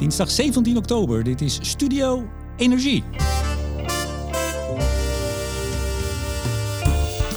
[0.00, 1.24] Dinsdag 17 oktober.
[1.24, 3.04] Dit is Studio Energie.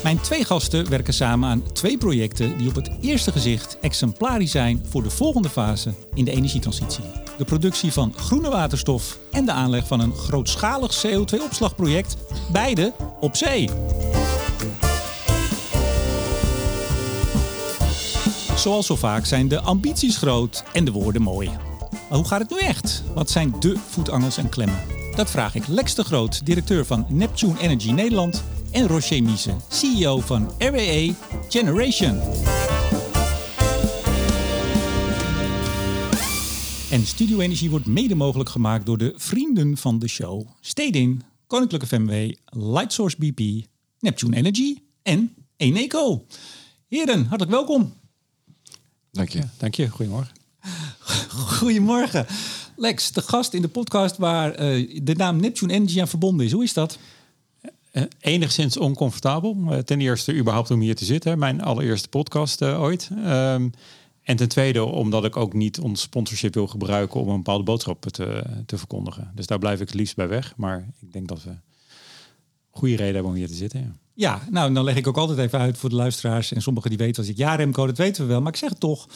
[0.04, 4.86] Mijn twee gasten werken samen aan twee projecten die op het eerste gezicht exemplarisch zijn
[4.90, 7.04] voor de volgende fase in de energietransitie.
[7.38, 12.18] De productie van groene waterstof en de aanleg van een grootschalig CO2-opslagproject,
[12.52, 13.70] beide op zee.
[18.56, 21.73] Zoals zo vaak zijn de ambities groot en de woorden mooi.
[22.14, 23.04] Maar hoe gaat het nu echt?
[23.14, 24.80] Wat zijn de voetangels en klemmen?
[25.16, 30.20] Dat vraag ik Lex de Groot, directeur van Neptune Energy Nederland, en Rocher Miese, CEO
[30.20, 31.14] van RWE
[31.50, 32.20] Generation.
[36.92, 40.48] En Studio Energie wordt mede mogelijk gemaakt door de vrienden van de show.
[40.60, 43.66] Stedin, Koninklijke FMW, Lightsource BP,
[44.00, 46.26] Neptune Energy en Eneco.
[46.88, 47.94] Heren, hartelijk welkom.
[49.12, 49.44] Dank je.
[49.58, 49.90] Dank je.
[49.90, 50.43] Goedemorgen.
[51.60, 52.26] Goedemorgen.
[52.76, 56.52] Lex, de gast in de podcast waar uh, de naam Neptune Energy aan verbonden is.
[56.52, 56.98] Hoe is dat?
[57.92, 59.84] Uh, enigszins oncomfortabel.
[59.86, 61.40] Ten eerste überhaupt om hier te zitten.
[61.40, 63.10] Mijn allereerste podcast ooit.
[63.26, 63.72] Um,
[64.24, 68.02] en ten tweede omdat ik ook niet ons sponsorship wil gebruiken om een bepaalde boodschap
[68.02, 69.32] te, te verkondigen.
[69.36, 70.54] Dus daar blijf ik het liefst bij weg.
[70.58, 71.52] Maar ik denk dat we
[72.70, 73.80] goede reden hebben om hier te zitten.
[73.80, 74.03] Ja.
[74.16, 76.54] Ja, nou, dan leg ik ook altijd even uit voor de luisteraars.
[76.54, 78.42] En sommigen die weten als ik ja, Remco, dat weten we wel.
[78.42, 79.08] Maar ik zeg het toch.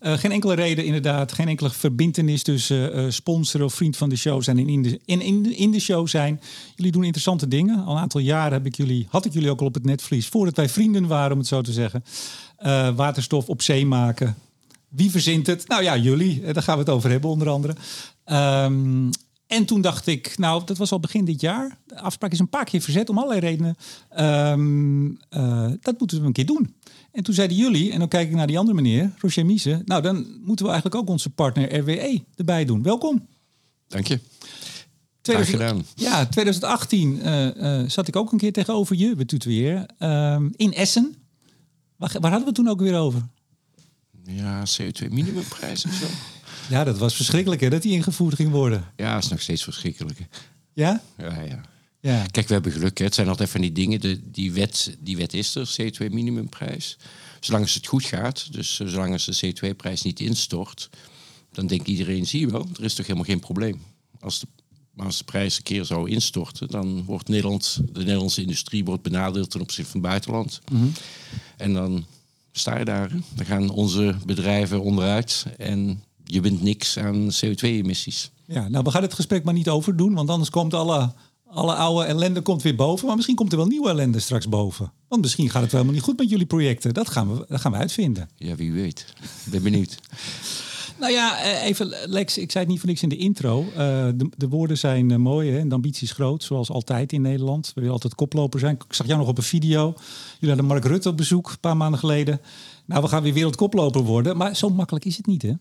[0.00, 1.32] Uh, geen enkele reden inderdaad.
[1.32, 5.00] Geen enkele verbindenis tussen uh, sponsor of vriend van de show zijn en in de,
[5.04, 5.20] in,
[5.56, 6.40] in, de, show zijn.
[6.74, 7.84] Jullie doen interessante dingen.
[7.84, 10.28] Al een aantal jaren heb ik jullie, had ik jullie ook al op het netvlies.
[10.28, 12.04] Voordat wij vrienden waren, om het zo te zeggen.
[12.66, 14.36] Uh, waterstof op zee maken.
[14.88, 15.68] Wie verzint het?
[15.68, 16.52] Nou ja, jullie.
[16.52, 17.74] Daar gaan we het over hebben, onder andere.
[18.26, 19.10] Um,
[19.46, 21.78] en toen dacht ik, nou, dat was al begin dit jaar.
[21.86, 23.76] De afspraak is een paar keer verzet om allerlei redenen.
[24.18, 26.74] Um, uh, dat moeten we een keer doen.
[27.12, 29.82] En toen zeiden jullie, en dan kijk ik naar die andere meneer, Roger Miese.
[29.84, 32.82] Nou, dan moeten we eigenlijk ook onze partner RWE erbij doen.
[32.82, 33.26] Welkom.
[33.88, 34.20] Dank je.
[35.20, 35.84] 2000, gedaan.
[35.94, 40.72] Ja, 2018 uh, uh, zat ik ook een keer tegenover je, we tutoyeren, uh, in
[40.72, 41.14] Essen.
[41.96, 43.28] Waar, waar hadden we het toen ook weer over?
[44.22, 46.06] Ja, CO2 minimumprijs of zo.
[46.68, 48.92] Ja, dat was verschrikkelijk hè, dat die ingevoerd ging worden.
[48.96, 50.18] Ja, dat is nog steeds verschrikkelijk.
[50.72, 51.02] Ja?
[51.18, 51.60] Ja, ja.
[52.00, 52.26] ja.
[52.30, 52.98] Kijk, we hebben geluk.
[52.98, 53.04] Hè.
[53.04, 54.00] Het zijn altijd van die dingen.
[54.00, 56.96] De, die, wet, die wet is er, CO2 minimumprijs.
[57.40, 60.90] Zolang het goed gaat, dus eh, zolang als de CO2-prijs niet instort,
[61.52, 63.82] dan denkt iedereen, zie je wel, er is toch helemaal geen probleem.
[64.20, 64.46] Als de,
[64.92, 69.02] maar als de prijs een keer zou instorten, dan wordt Nederland, de Nederlandse industrie wordt
[69.02, 70.60] benadeeld ten opzichte van het buitenland.
[70.70, 70.92] Mm -hmm.
[71.56, 72.06] En dan
[72.52, 73.10] sta je daar.
[73.34, 78.30] Dan gaan onze bedrijven onderuit en je wint niks aan CO2-emissies.
[78.46, 81.12] Ja, nou, we gaan het gesprek maar niet over doen, want anders komt alle,
[81.48, 83.06] alle oude ellende komt weer boven.
[83.06, 84.92] Maar misschien komt er wel nieuwe ellende straks boven.
[85.08, 86.94] Want misschien gaat het wel helemaal niet goed met jullie projecten.
[86.94, 88.28] Dat gaan we, dat gaan we uitvinden.
[88.36, 89.06] Ja, wie weet.
[89.44, 89.98] Ik ben benieuwd.
[91.00, 93.64] Nou ja, even Lex, ik zei het niet voor niks in de intro.
[93.70, 95.58] Uh, de, de, woorden zijn uh, mooi hè?
[95.58, 97.66] en de ambitie is groot, zoals altijd in Nederland.
[97.66, 98.74] We willen altijd koploper zijn.
[98.74, 99.94] Ik zag jou nog op een video.
[100.32, 102.40] Jullie hadden Mark Rutte op bezoek een paar maanden geleden.
[102.84, 104.36] Nou, we gaan weer wereldkoploper worden.
[104.36, 105.52] Maar zo makkelijk is het niet, hè?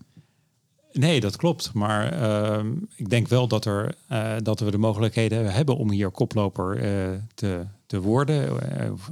[1.00, 1.74] Nee, dat klopt.
[1.74, 6.10] Maar uh, ik denk wel dat, er, uh, dat we de mogelijkheden hebben om hier
[6.10, 8.60] koploper uh, te, te worden.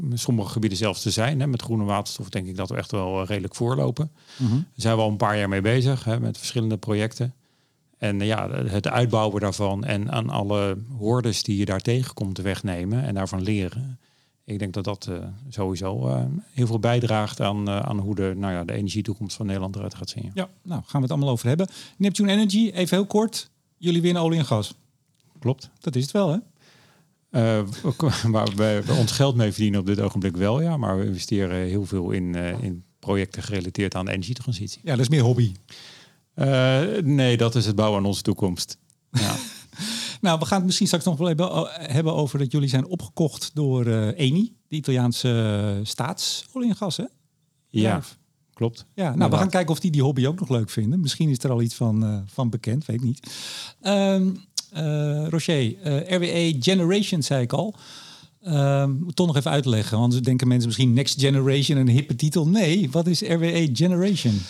[0.09, 1.39] in sommige gebieden zelfs te zijn.
[1.39, 1.47] Hè.
[1.47, 4.11] Met groene waterstof denk ik dat we echt wel redelijk voorlopen.
[4.37, 4.55] Mm -hmm.
[4.55, 7.33] Daar zijn we al een paar jaar mee bezig hè, met verschillende projecten.
[7.97, 13.13] En ja, het uitbouwen daarvan en aan alle hordes die je daar tegenkomt wegnemen en
[13.13, 13.99] daarvan leren
[14.45, 15.17] ik denk dat dat uh,
[15.49, 19.45] sowieso uh, heel veel bijdraagt aan, uh, aan hoe de, nou ja, de energietoekomst van
[19.45, 20.31] Nederland eruit gaat zien.
[20.33, 21.67] Ja, nou gaan we het allemaal over hebben.
[21.97, 23.49] Neptune Energy, even heel kort.
[23.77, 24.73] Jullie winnen olie en gas.
[25.39, 25.69] Klopt.
[25.79, 26.37] Dat is het wel, hè?
[28.31, 30.77] waar we, we, ons geld mee verdienen op dit ogenblik wel, ja.
[30.77, 34.81] Maar we investeren heel veel in, in projecten gerelateerd aan de energietransitie.
[34.83, 35.51] Ja, dat is meer hobby.
[37.03, 38.77] nee, dat is het bouwen aan onze toekomst.
[39.11, 39.35] Ja.
[40.23, 43.51] Nou, we gaan het misschien straks nog wel even hebben over dat jullie zijn opgekocht
[43.53, 45.29] door uh, Eni, de Italiaanse
[45.79, 47.03] uh, staatsolie en gas, hè?
[47.69, 48.01] Ja,
[48.53, 48.85] klopt.
[48.93, 50.99] Ja, nou, we gaan kijken of die die hobby ook nog leuk vinden.
[50.99, 53.31] Misschien is er al iets van, uh, van bekend, weet ik niet.
[53.81, 54.45] Um,
[55.29, 55.75] Rocher,
[56.15, 57.75] RWE Generation zei ik al.
[58.47, 62.47] Um, toch nog even uitleggen, want denken mensen misschien Next Generation een hippe titel.
[62.47, 64.41] Nee, wat is RWE Generation?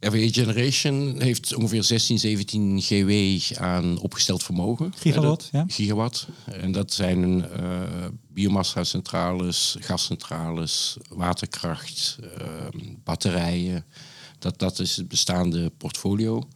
[0.00, 4.92] RWE Generation heeft ongeveer 16, 17 GW aan opgesteld vermogen.
[4.96, 5.64] Gigawatt, ja.
[5.68, 6.26] Gigawatt.
[6.44, 7.82] En dat zijn uh,
[8.28, 13.84] biomassa-centrales, gascentrales, waterkracht, uh, batterijen.
[14.38, 16.48] Dat, dat is het bestaande portfolio.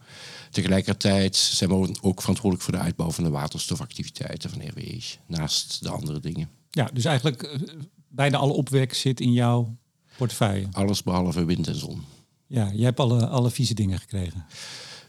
[0.51, 5.89] Tegelijkertijd zijn we ook verantwoordelijk voor de uitbouw van de waterstofactiviteiten van RWE, naast de
[5.89, 6.49] andere dingen.
[6.69, 7.57] Ja, dus eigenlijk
[8.07, 9.77] bijna alle opwek zit in jouw
[10.17, 10.67] portefeuille.
[10.71, 12.03] Alles behalve wind en zon.
[12.53, 14.45] Ja, jij hebt alle, alle vieze dingen gekregen.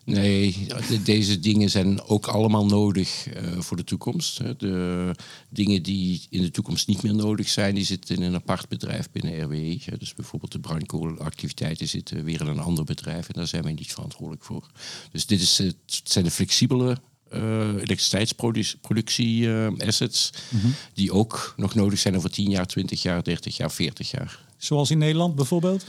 [0.05, 0.67] Nee,
[1.05, 4.41] deze dingen zijn ook allemaal nodig uh, voor de toekomst.
[4.59, 5.11] De
[5.49, 9.11] dingen die in de toekomst niet meer nodig zijn, die zitten in een apart bedrijf
[9.13, 9.79] binnen RWE.
[9.99, 13.93] Dus bijvoorbeeld de bruinkoolactiviteiten zitten weer in een ander bedrijf en daar zijn wij niet
[13.93, 14.71] verantwoordelijk voor.
[15.13, 16.99] Dus dit is, het zijn de flexibele
[17.33, 23.23] uh, elektriciteitsproductie uh, assets, mm die ook nog nodig zijn over 10 jaar, 20 jaar,
[23.23, 24.45] 30 jaar, 40 jaar.
[24.57, 25.85] Zoals in Nederland bijvoorbeeld?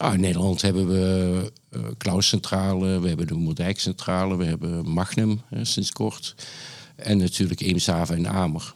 [0.00, 5.92] Nou, in Nederland hebben we uh, Klauscentrale, we hebben de Moerdijkcentrale, we hebben Magnum sinds
[5.92, 6.34] kort.
[6.96, 8.74] En natuurlijk Eemshaven en Amer.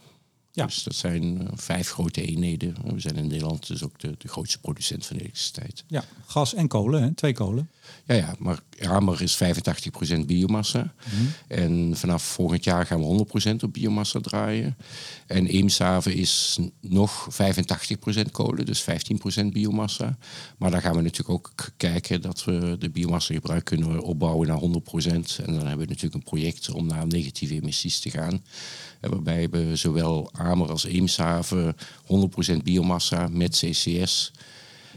[0.52, 0.66] Ja.
[0.66, 2.76] Dus dat zijn uh, vijf grote eenheden.
[2.84, 5.84] We zijn in Nederland dus ook de, de grootste producent van elektriciteit.
[5.86, 7.14] Ja, gas en kolen, hè?
[7.14, 7.70] twee kolen.
[8.06, 10.94] Ja, ja, maar Hamer is 85% biomassa.
[11.04, 11.24] Mhm.
[11.48, 14.76] En vanaf volgend jaar gaan we 100% op biomassa draaien.
[15.26, 20.18] En Eemshaven is nog 85% kolen, dus 15% biomassa.
[20.58, 24.58] Maar dan gaan we natuurlijk ook kijken dat we de biomassa gebruik kunnen opbouwen naar
[24.58, 25.38] 100%.
[25.38, 28.44] En dan hebben we natuurlijk een project om naar negatieve emissies te gaan.
[29.00, 31.76] Waarbij we zowel Amer als Eemshaven
[32.52, 34.32] 100% biomassa met CCS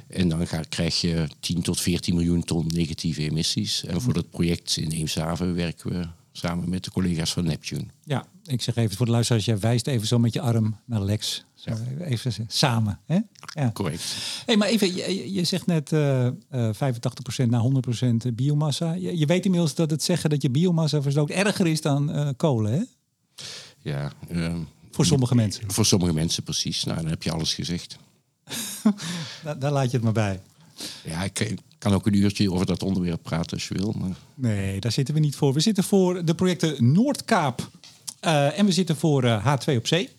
[0.08, 3.84] en dan ga, krijg je 10 tot 14 miljoen ton negatieve emissies.
[3.86, 7.86] En voor dat project in Eemshaven werken we samen met de collega's van Neptune.
[8.04, 11.02] Ja, ik zeg even voor de luisteraars, jij wijst even zo met je arm naar
[11.02, 11.46] Lex.
[11.56, 11.78] Ja.
[12.00, 13.00] Even samen.
[13.06, 13.20] Hè?
[13.54, 13.72] Ja.
[13.74, 14.16] Correct.
[14.46, 17.62] Hey, maar even, je, je zegt net uh, uh, 85% naar
[18.30, 18.94] 100% biomassa.
[18.94, 22.30] Je, je, weet inmiddels dat het zeggen dat je biomassa verstookt erger is dan uh,
[22.38, 22.82] kolen, hè?
[23.82, 24.12] Ja.
[24.30, 24.60] Ehm,
[24.92, 25.72] voor sommige mensen.
[25.72, 26.84] Voor sommige mensen, precies.
[26.84, 27.98] Nou, dan heb je alles gezegd.
[29.44, 30.42] Daar, daar, laat je het maar bij.
[31.04, 33.96] Ja, ik kan ook een uurtje over dat onderwerp praten als je wil.
[33.98, 34.18] Maar...
[34.36, 35.54] Nee, daar zitten we niet voor.
[35.54, 37.70] We zitten voor de projecten Noordkaap
[38.26, 40.10] uh, en we zitten voor uh, H2 op zee.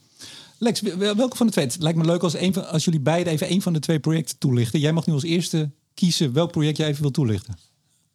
[0.59, 1.65] Lex, welke van de twee?
[1.67, 3.99] Het lijkt me leuk als, een van, als jullie beiden even een van de twee
[3.99, 4.81] projecten toelichten.
[4.81, 7.59] Jij mag nu als eerste kiezen welk project jij even wil toelichten.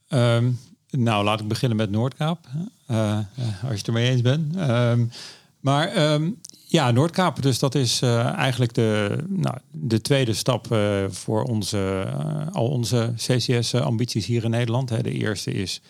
[0.10, 2.48] Um, nou, laat ik beginnen met Noordkaap.
[2.92, 4.56] Uh, als je het ermee eens bent.
[4.58, 5.12] Um,
[5.60, 6.40] maar um,
[6.74, 7.42] ja, Noordkaap.
[7.42, 12.68] Dus dat is uh, eigenlijk de, nou, de tweede stap uh, voor onze, uh, al
[12.68, 14.90] onze CCS-ambities hier in Nederland.
[14.90, 15.02] Hè.
[15.02, 15.82] De eerste is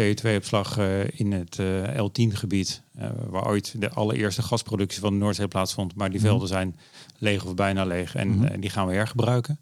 [0.00, 0.78] CO2-opslag
[1.12, 1.58] in het
[1.92, 2.82] L10-gebied,
[3.28, 5.94] waar ooit de allereerste gasproductie van de Noordzee plaatsvond.
[5.94, 6.28] Maar die mhm.
[6.28, 6.76] velden zijn
[7.18, 9.58] leeg of bijna leeg en mm die gaan we hergebruiken.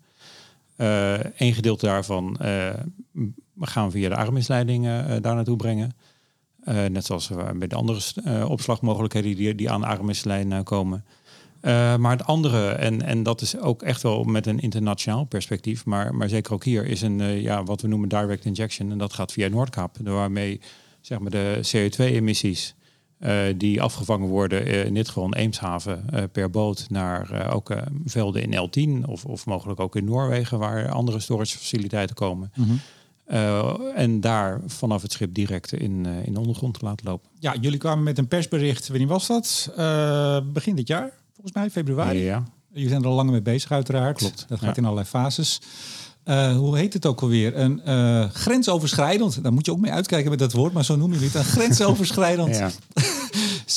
[1.37, 2.37] Een gedeelte daarvan
[3.61, 4.85] gaan we via de Armisleiding
[5.21, 5.93] daar naartoe brengen.
[6.69, 11.05] Uh, net zoals bij de andere uh, opslagmogelijkheden die, die aan de armslijn uh, komen.
[11.99, 16.14] maar het andere, en, en dat is ook echt wel met een internationaal perspectief, maar,
[16.14, 18.91] maar zeker ook hier, is een ja, wat we noemen direct injection.
[18.91, 20.61] En dat gaat via Noordkaap, waarmee
[21.00, 22.75] zeg maar, de CO2-emissies
[23.56, 27.75] die afgevangen worden in dit geval Eemshaven per boot naar ook
[28.05, 32.53] velden in L10 of, of mogelijk ook in Noorwegen waar andere storage faciliteiten komen.
[32.55, 32.81] Mm
[33.32, 37.31] uh, en daar vanaf het schip direct in, uh, in de ondergrond te laten lopen.
[37.38, 38.88] Ja, jullie kwamen met een persbericht.
[38.88, 39.70] Wanneer was dat?
[39.79, 42.19] Uh, begin dit jaar, volgens mij, februari.
[42.19, 42.44] Ja, ja.
[42.73, 44.17] Jullie zijn er al langer mee bezig, uiteraard.
[44.17, 44.44] Klopt.
[44.49, 45.61] Dat gaat in allerlei fases.
[46.56, 47.56] hoe heet het ook alweer?
[47.56, 51.32] Een grensoverschrijdend, daar moet je ook mee uitkijken met dat woord, maar zo noemen jullie
[51.32, 51.46] het.
[51.46, 52.56] Een grensoverschrijdend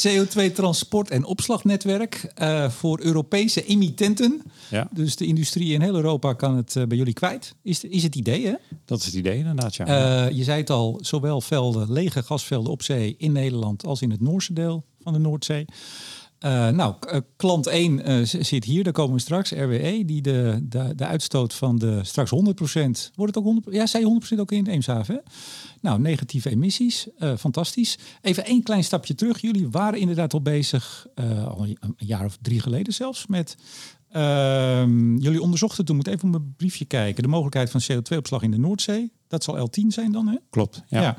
[0.04, 4.42] CO2-transport- en opslagnetwerk uh, voor Europese emittenten.
[4.70, 4.88] Ja.
[4.92, 7.56] Dus de industrie in heel Europa kan het uh, bij jullie kwijt.
[7.62, 8.54] Is, is het idee, hè?
[8.86, 9.88] Dat is het idee, inderdaad, ja.
[10.28, 14.12] Uh, je zei het al, zowel velden, lege gasvelden op zee in Nederland als in
[14.12, 15.66] het Noorse deel van de Noordzee.
[16.40, 16.96] Uh, nou,
[17.36, 21.54] klant 1 uh, zit hier, daar komen we straks, RWE, die de, de, de uitstoot
[21.54, 22.36] van de straks 100%,
[23.16, 23.72] wordt het ook 100%?
[23.72, 25.22] Ja, zei 100% ook in Eemshaven, hè?
[25.82, 27.98] Nou, negatieve emissies, uh, fantastisch.
[28.22, 29.42] Even één klein stapje terug.
[29.42, 31.08] Jullie waren inderdaad al bezig,
[31.48, 33.56] al een jaar of drie geleden zelfs, met...
[34.16, 34.86] Uh,
[35.18, 38.58] jullie onderzochten toen, moet even op mijn briefje kijken, de mogelijkheid van CO2-opslag in de
[38.58, 39.12] Noordzee.
[39.28, 40.36] Dat zal L10 zijn dan, hè?
[40.50, 41.02] Klopt, ja.
[41.02, 41.18] ja.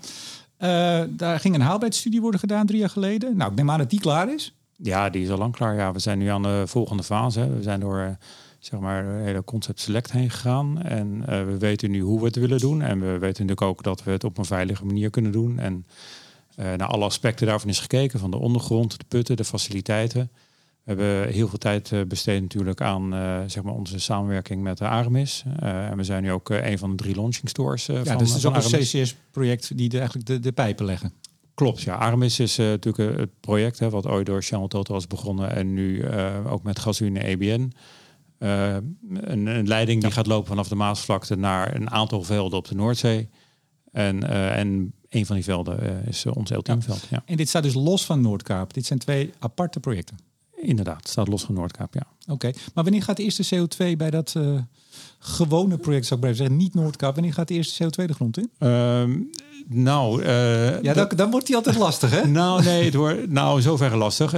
[0.59, 3.37] Uh, daar ging een haalbaarheidsstudie worden gedaan drie jaar geleden.
[3.37, 4.55] Nou, ik neem aan dat die klaar is.
[4.77, 5.75] Ja, die is al lang klaar.
[5.75, 7.55] Ja, we zijn nu aan de volgende fase.
[7.55, 8.17] We zijn door
[8.59, 10.83] zeg maar, de hele concept select heen gegaan.
[10.83, 12.83] En uh, we weten nu hoe we het willen doen.
[12.83, 15.59] En we weten natuurlijk ook dat we het op een veilige manier kunnen doen.
[15.59, 15.87] En
[16.59, 18.19] uh, naar alle aspecten daarvan is gekeken.
[18.19, 20.31] Van de ondergrond, de putten, de faciliteiten.
[20.83, 23.11] We hebben heel veel tijd besteed natuurlijk aan
[23.47, 25.45] zeg maar onze samenwerking met de Aramis.
[25.61, 28.39] en we zijn nu ook een van de drie launching stores ja, van, dus het
[28.39, 31.13] is ook een CCS-project die de, eigenlijk de, de pijpen leggen.
[31.57, 31.95] Klopt, ja.
[31.95, 36.09] Aramis is natuurlijk het project hè, wat ooit door Shell Total was begonnen en nu
[36.47, 37.73] ook met Gasunie EBN.
[38.39, 38.75] Uh,
[39.11, 42.75] een, een, leiding die gaat lopen vanaf de Maasvlakte naar een aantal velden op de
[42.75, 43.29] Noordzee.
[43.93, 44.23] En,
[44.53, 47.07] en een van die velden is ons L10-veld.
[47.11, 47.23] Ja.
[47.27, 48.75] En dit staat dus los van Noordkaap.
[48.75, 50.17] Dit zijn twee aparte projecten.
[50.57, 52.07] Inderdaad, staat los van Noordkaap, ja.
[52.33, 54.35] Oké, maar wanneer gaat de eerste CO2 bij dat
[55.19, 58.39] gewone project, zou ik blijven zeggen, niet Noordkaap, wanneer gaat de eerste CO2 de grond
[58.39, 58.51] in?
[58.59, 59.21] Ehm,
[59.69, 62.27] nou, uh, ja, dan, dan, wordt hij altijd lastig, hè?
[62.43, 64.31] nou, nee, het wordt nou in zoverre lastig.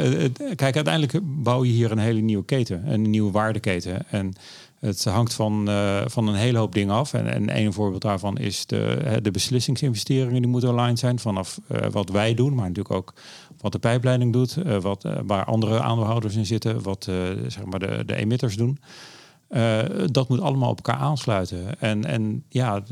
[0.55, 4.11] kijk, uiteindelijk bouw je hier een hele nieuwe keten, een nieuwe waardeketen.
[4.11, 4.33] En
[4.81, 7.15] het hangt van, uh, van een hele hoop dingen af.
[7.15, 11.79] En, en een voorbeeld daarvan is de, de beslissingsinvesteringen die moeten aligned zijn vanaf uh,
[11.91, 13.15] wat wij doen, maar natuurlijk ook
[13.61, 17.05] wat de pijpleiding doet, wat, waar andere aandeelhouders in zitten, wat
[17.47, 18.79] zeg maar de, de emitters doen.
[20.11, 21.81] Dat moet allemaal op elkaar aansluiten.
[21.81, 22.83] En, en ja,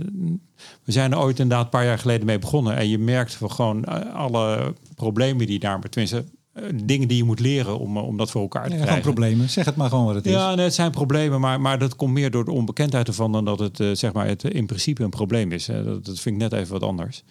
[0.84, 2.76] we zijn er ooit inderdaad een paar jaar geleden mee begonnen.
[2.76, 3.84] En je merkt van gewoon
[4.14, 6.24] alle problemen die daar, tenminste
[6.56, 9.02] eh, dingen die je moet leren om, eh, om dat voor elkaar te ja, krijgen.
[9.02, 9.50] Gewoon problemen.
[9.50, 10.32] Zeg het maar gewoon wat het is.
[10.32, 13.44] Ja, nee, het zijn problemen, maar, maar dat komt meer door de onbekendheid ervan dan
[13.44, 15.66] dat het, zeg maar, het in principe een probleem is.
[15.66, 17.24] Dat, dat vind ik net even wat anders.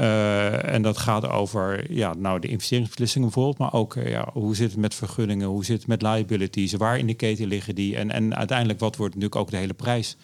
[0.00, 4.70] Uh, en dat gaat over ja, nou, de investeringsbeslissingen bijvoorbeeld, maar ook ja, hoe zit
[4.70, 8.10] het met vergunningen, hoe zit het met liabilities, waar in de keten liggen die en,
[8.10, 10.16] en uiteindelijk wat wordt natuurlijk ook de hele prijs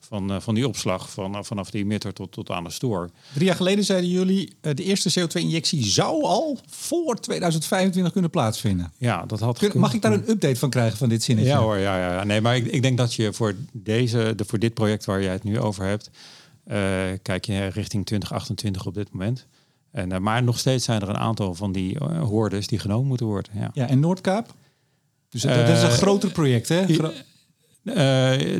[0.00, 3.08] van, uh, van die opslag van, uh, vanaf de emitter tot, tot aan de store.
[3.32, 8.92] Drie jaar geleden zeiden jullie, de eerste CO2-injectie zou al voor 2025 kunnen plaatsvinden.
[8.98, 11.50] Ja, dat had Kun, Mag ik daar een update van krijgen van dit zinnetje?
[11.50, 12.24] Ja hoor, ja, ja.
[12.24, 15.32] Nee, maar ik, ik denk dat je voor, deze, de, voor dit project waar jij
[15.32, 16.10] het nu over hebt,
[17.22, 19.46] kijk je richting 2028 op dit moment.
[19.90, 23.52] En, maar nog steeds zijn er een aantal van die hoordes die genomen moeten worden.
[23.54, 24.54] Ja, ja en Noordkaap?
[25.28, 26.86] Dus dat, is een groter project, hè?
[26.86, 27.10] Gro
[27.84, 27.94] uh,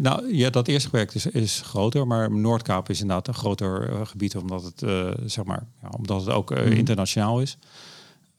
[0.00, 4.06] nou ja, dat eerste project is, is groter, maar Noordkaap is inderdaad een groter uh,
[4.06, 6.56] gebied omdat het, uh, zeg maar, ja, omdat het ook mm.
[6.56, 7.58] internationaal is.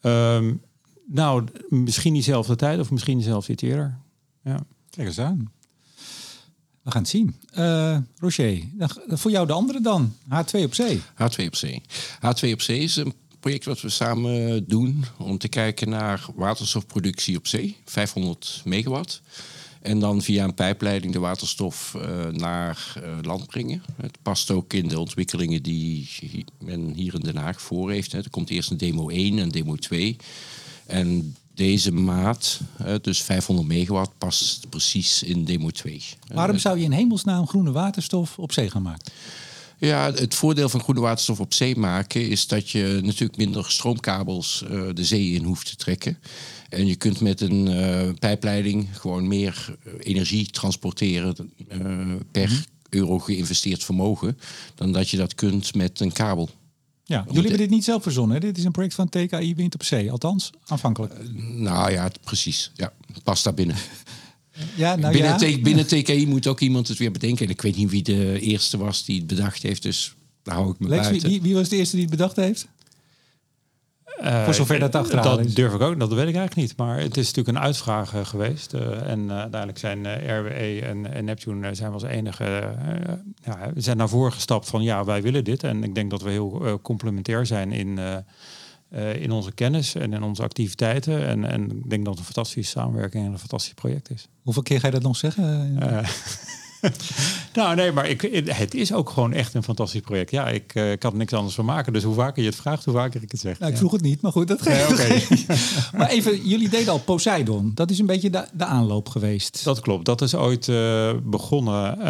[0.01, 0.61] Um,
[1.07, 3.97] nou, misschien diezelfde tijd of misschien diezelfde iets eerder.
[4.43, 4.59] Ja.
[4.89, 5.51] Kijk eens aan.
[6.81, 7.35] We gaan het zien.
[8.19, 8.61] Roger,
[9.07, 10.15] voor jou de andere dan.
[10.23, 11.01] H2 op zee.
[11.01, 11.81] H2 op zee.
[12.15, 17.38] H2 op zee is een project wat we samen doen om te kijken naar waterstofproductie
[17.38, 17.77] op zee.
[17.85, 19.21] 500 megawatt.
[19.81, 23.83] En dan via een pijpleiding de waterstof uh, naar uh, land brengen.
[24.01, 26.09] Het past ook in de ontwikkelingen die
[26.59, 28.13] men hier in Den Haag voor heeft.
[28.13, 30.15] Er komt eerst een demo 1 en demo 2.
[30.85, 32.60] En deze maat,
[33.01, 36.03] dus 500 megawatt, past precies in demo 2.
[36.34, 39.12] Waarom zou je in hemelsnaam groene waterstof op zee gaan maken?
[39.81, 44.63] Ja, het voordeel van groene waterstof op zee maken is dat je natuurlijk minder stroomkabels
[44.72, 46.17] uh, de zee in hoeft te trekken.
[46.70, 51.36] En je kunt met een uh, pijpleiding gewoon meer eh, energie transporteren
[51.72, 52.63] uh, per -hmm.
[52.89, 54.38] euro geïnvesteerd vermogen
[54.75, 56.50] dan dat je dat kunt met een kabel.
[57.11, 58.35] Ja, jullie hebben dit niet zelf verzonnen.
[58.35, 58.41] Hè?
[58.41, 61.13] Dit is een project van TKI Wind op Zee, althans aanvankelijk.
[61.55, 62.71] nou ja, precies.
[62.75, 63.75] Ja, past daar binnen.
[64.75, 65.59] Ja, nou binnen, ja.
[65.59, 67.45] binnen TKI moet ook iemand het weer bedenken.
[67.45, 70.71] En ik weet niet wie de eerste was die het bedacht heeft, dus daar hou
[70.71, 71.29] ik me Lex, buiten.
[71.29, 72.67] Wie, wie was de eerste die het bedacht heeft?
[74.23, 76.77] Uh, Voor zover dat achterhaal Dat durf ik ook, dat weet ik eigenlijk niet.
[76.77, 78.73] Maar het is natuurlijk een uitvraag uh, geweest.
[78.73, 80.05] Uh, en uiteindelijk zijn
[80.39, 82.75] RWE en, en, Neptune zijn als enige
[83.43, 85.63] ja, zijn naar voren gestapt van ja, wij willen dit.
[85.63, 87.99] En ik denk dat we heel complementair zijn in,
[89.19, 91.27] in onze kennis en in onze activiteiten.
[91.27, 94.27] En, en ik denk dat het een fantastische samenwerking en een fantastisch project is.
[94.43, 95.77] Hoeveel keer ga je dat nog zeggen?
[97.53, 100.31] nou, nee, maar ik, het is ook gewoon echt een fantastisch project.
[100.31, 101.93] Ja, ik, uh, ik had niks anders van maken.
[101.93, 103.59] Dus hoe vaker je het vraagt, hoe vaker ik het zeg.
[103.59, 104.97] Nou, ik vroeg het niet, maar goed, dat geeft.
[104.97, 105.45] Nee,
[105.97, 107.71] maar even, jullie deden al Poseidon.
[107.73, 109.63] Dat is een beetje de, de aanloop geweest.
[109.63, 110.05] Dat klopt.
[110.05, 111.97] Dat is ooit uh, begonnen.
[112.00, 112.05] Uh,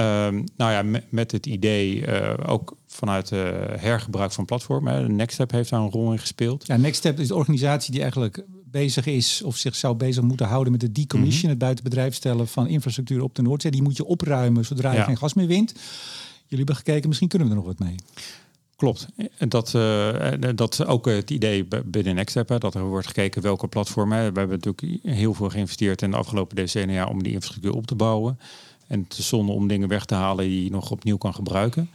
[0.57, 3.29] nou ja, met, met het idee uh, ook vanuit
[3.75, 5.15] hergebruik van platformen.
[5.15, 6.67] Nextstep heeft daar een rol in gespeeld.
[6.67, 10.71] Ja, Nextstep is de organisatie die eigenlijk bezig is of zich zou bezig moeten houden
[10.71, 11.49] met het decommission, mm -hmm.
[11.49, 13.71] het buitenbedrijf stellen van infrastructuur op de Noordzee.
[13.71, 15.03] Die moet je opruimen zodra je ja.
[15.03, 15.71] geen gas meer wint.
[16.47, 17.95] Jullie hebben gekeken, misschien kunnen we er nog wat mee.
[18.75, 19.07] Klopt.
[19.47, 24.33] Dat, uh, dat ook het idee binnen Nextstep, dat er wordt gekeken welke platformen.
[24.33, 27.95] We hebben natuurlijk heel veel geïnvesteerd in de afgelopen decennia om die infrastructuur op te
[27.95, 28.39] bouwen.
[28.87, 31.89] En is zonde om dingen weg te halen die je nog opnieuw kan gebruiken.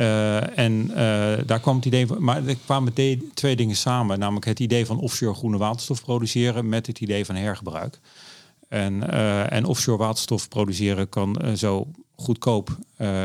[0.00, 0.96] Uh, en uh,
[1.46, 2.92] daar kwam het idee van, maar er kwamen
[3.34, 7.34] twee dingen samen, namelijk het idee van offshore groene waterstof produceren met het idee van
[7.34, 8.00] hergebruik.
[8.68, 12.78] En, uh, en offshore waterstof produceren kan zo goedkoop,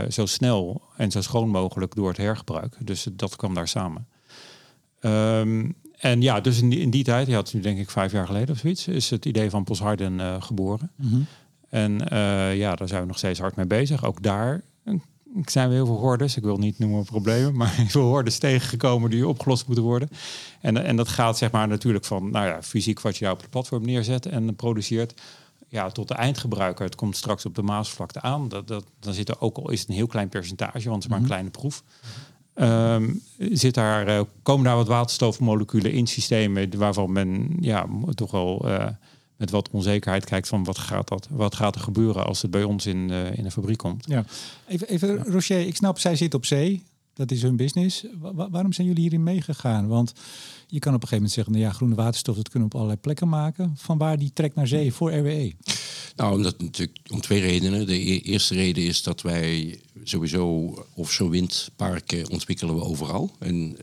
[0.10, 2.76] zo snel en zo schoon mogelijk door het hergebruik.
[2.80, 4.08] Dus dat kwam daar samen.
[5.02, 8.26] Um, en ja, dus in die, in die tijd, ja, nu denk ik vijf jaar
[8.26, 10.92] geleden of zoiets, is het idee van Posharden geboren.
[10.96, 11.26] Mm -hmm.
[11.70, 11.98] En
[12.58, 14.06] ja, daar zijn we nog steeds hard mee bezig.
[14.06, 14.64] Ook daar
[15.44, 19.10] zijn we heel veel hordes, ik wil niet noemen problemen, maar heel veel hordes tegengekomen
[19.10, 20.10] die opgelost moeten worden.
[20.62, 23.42] En, en dat gaat zeg maar natuurlijk van, nou ja, fysiek wat je daar op
[23.42, 25.22] het platform neerzet en produceert,
[25.68, 26.86] ja, tot de eindgebruiker.
[26.86, 28.50] Het komt straks op de Maasvlakte aan.
[28.50, 31.04] Dat, dat, dan zit er ook al is het een heel klein percentage, want het
[31.04, 31.84] is maar een kleine proef.
[32.56, 38.62] Um, zit daar, uh, komen daar wat waterstofmoleculen in systemen waarvan men ja, toch wel
[38.66, 38.88] uh,
[39.38, 42.64] met wat onzekerheid kijkt van wat gaat, dat, wat gaat er gebeuren als het bij
[42.64, 44.06] ons in, in de fabriek komt.
[44.08, 44.26] Ja,
[44.68, 46.84] even, even Rocher, ik snap, zij zit op zee.
[47.14, 48.06] Dat is hun business.
[48.22, 49.88] waarom zijn jullie hierin meegegaan?
[49.88, 50.14] Want
[50.68, 52.82] je kan op een gegeven moment zeggen, nou ja, groene waterstof, dat kunnen we op
[52.82, 53.74] allerlei plekken maken.
[53.78, 55.54] Van waar die trek naar zee voor RWE?
[56.16, 57.86] Nou, omdat natuurlijk om twee redenen.
[57.86, 63.32] De e-, eerste reden is dat wij sowieso offshore windparken ontwikkelen we overal.
[63.40, 63.78] En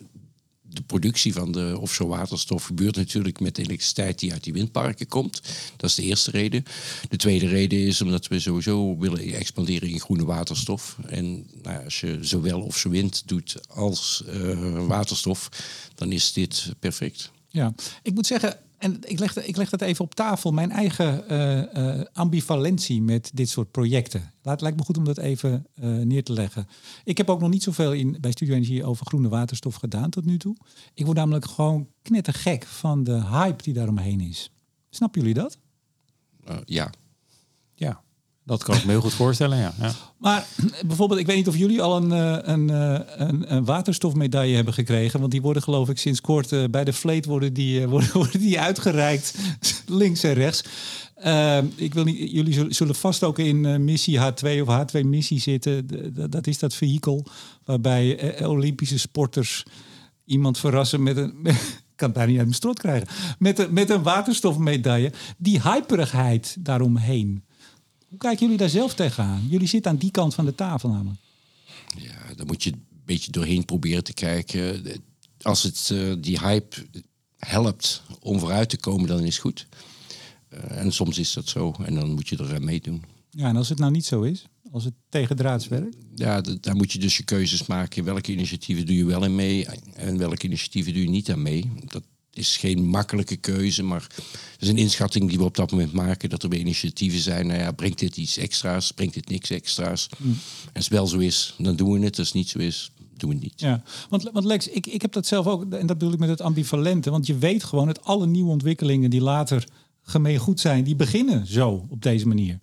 [0.72, 5.42] de productie van de offshore waterstof gebeurt natuurlijk met elektriciteit die uit die windparken komt.
[5.76, 6.64] Dat is de eerste reden.
[7.08, 10.96] De tweede reden is omdat we sowieso willen expanderen in groene waterstof.
[11.06, 15.48] En nou, als je zowel offshore wind doet als uh, waterstof,
[15.94, 17.30] dan is dit perfect.
[17.48, 21.24] Ja, ik moet zeggen, en ik leg, ik leg dat even op tafel, mijn eigen
[21.32, 24.32] uh, uh, ambivalentie met dit soort projecten.
[24.42, 26.66] Laat, lijkt me goed om dat even uh, neer te leggen.
[27.04, 30.24] Ik heb ook nog niet zoveel in, bij Studio Energie over groene waterstof gedaan tot
[30.24, 30.56] nu toe.
[30.94, 34.50] Ik word namelijk gewoon knettergek van de hype die daaromheen is.
[34.90, 35.58] Snappen jullie dat?
[36.64, 36.90] ja.
[37.74, 38.02] Ja.
[38.44, 39.74] Dat kan ik me heel goed voorstellen, ja.
[39.80, 39.92] ja.
[40.18, 40.46] Maar
[40.86, 44.74] bijvoorbeeld, ik weet niet of jullie al een, eh, een, eh, een, een waterstofmedaille hebben
[44.74, 45.20] gekregen.
[45.20, 48.60] Want die worden geloof ik sinds kort uh, bij de Vleet worden die, worden, die
[48.60, 49.34] uitgereikt.
[49.86, 50.64] links en rechts.
[51.74, 55.86] Ik wil niet, jullie zullen vast ook in missie H2 of H2 missie zitten.
[56.30, 57.26] dat is dat vehikel
[57.64, 59.64] waarbij Olympische sporters
[60.24, 61.34] iemand verrassen met een...
[61.96, 63.08] kan het bijna niet uit mijn strot krijgen.
[63.38, 65.12] Met met een waterstofmedaille.
[65.36, 67.44] Die hyperigheid daaromheen.
[68.12, 69.46] Hoe kijken jullie daar zelf tegenaan?
[69.48, 71.20] Jullie zitten aan die kant van de tafel namelijk.
[71.98, 74.82] Ja, daar moet je een beetje doorheen proberen te kijken.
[75.42, 76.76] Als het uh, die hype
[77.36, 79.66] helpt om vooruit te komen, dan is het goed.
[80.48, 83.04] Uh, en soms is dat zo en dan moet je er aan meedoen.
[83.30, 84.46] Ja, en als het nou niet zo is?
[84.70, 85.96] Als het tegendraads werkt?
[86.14, 88.04] Ja, daar moet je dus je keuzes maken.
[88.04, 91.70] Welke initiatieven doe je wel in mee en welke initiatieven doe je niet aan mee?
[91.84, 94.02] Dat, is geen makkelijke keuze, maar
[94.52, 96.30] het is een inschatting die we op dat moment maken.
[96.30, 97.46] Dat er weer initiatieven zijn.
[97.46, 98.92] Nou ja, brengt dit iets extra's?
[98.92, 100.08] Brengt dit niks extra's?
[100.16, 100.30] Mm.
[100.30, 102.18] En als het wel zo is, dan doen we het.
[102.18, 103.60] Als het niet zo is, doen we het niet.
[103.60, 106.28] Ja, want, want Lex, ik, ik heb dat zelf ook, en dat bedoel ik met
[106.28, 107.10] het ambivalente.
[107.10, 109.68] Want je weet gewoon dat alle nieuwe ontwikkelingen die later
[110.02, 112.60] gemeen goed zijn, die beginnen zo op deze manier.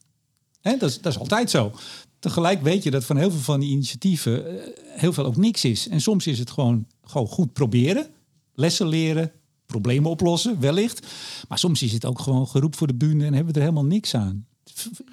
[0.61, 1.71] Hè, dat, is, dat is altijd zo.
[2.19, 5.65] Tegelijk weet je dat van heel veel van die initiatieven eh, heel veel ook niks
[5.65, 5.87] is.
[5.87, 8.07] En soms is het gewoon, gewoon goed proberen,
[8.53, 9.31] lessen leren,
[9.69, 11.07] problemen oplossen, wellicht.
[11.47, 13.89] Maar soms is het ook gewoon geroep voor de bühne en hebben we er helemaal
[13.89, 14.45] niks aan.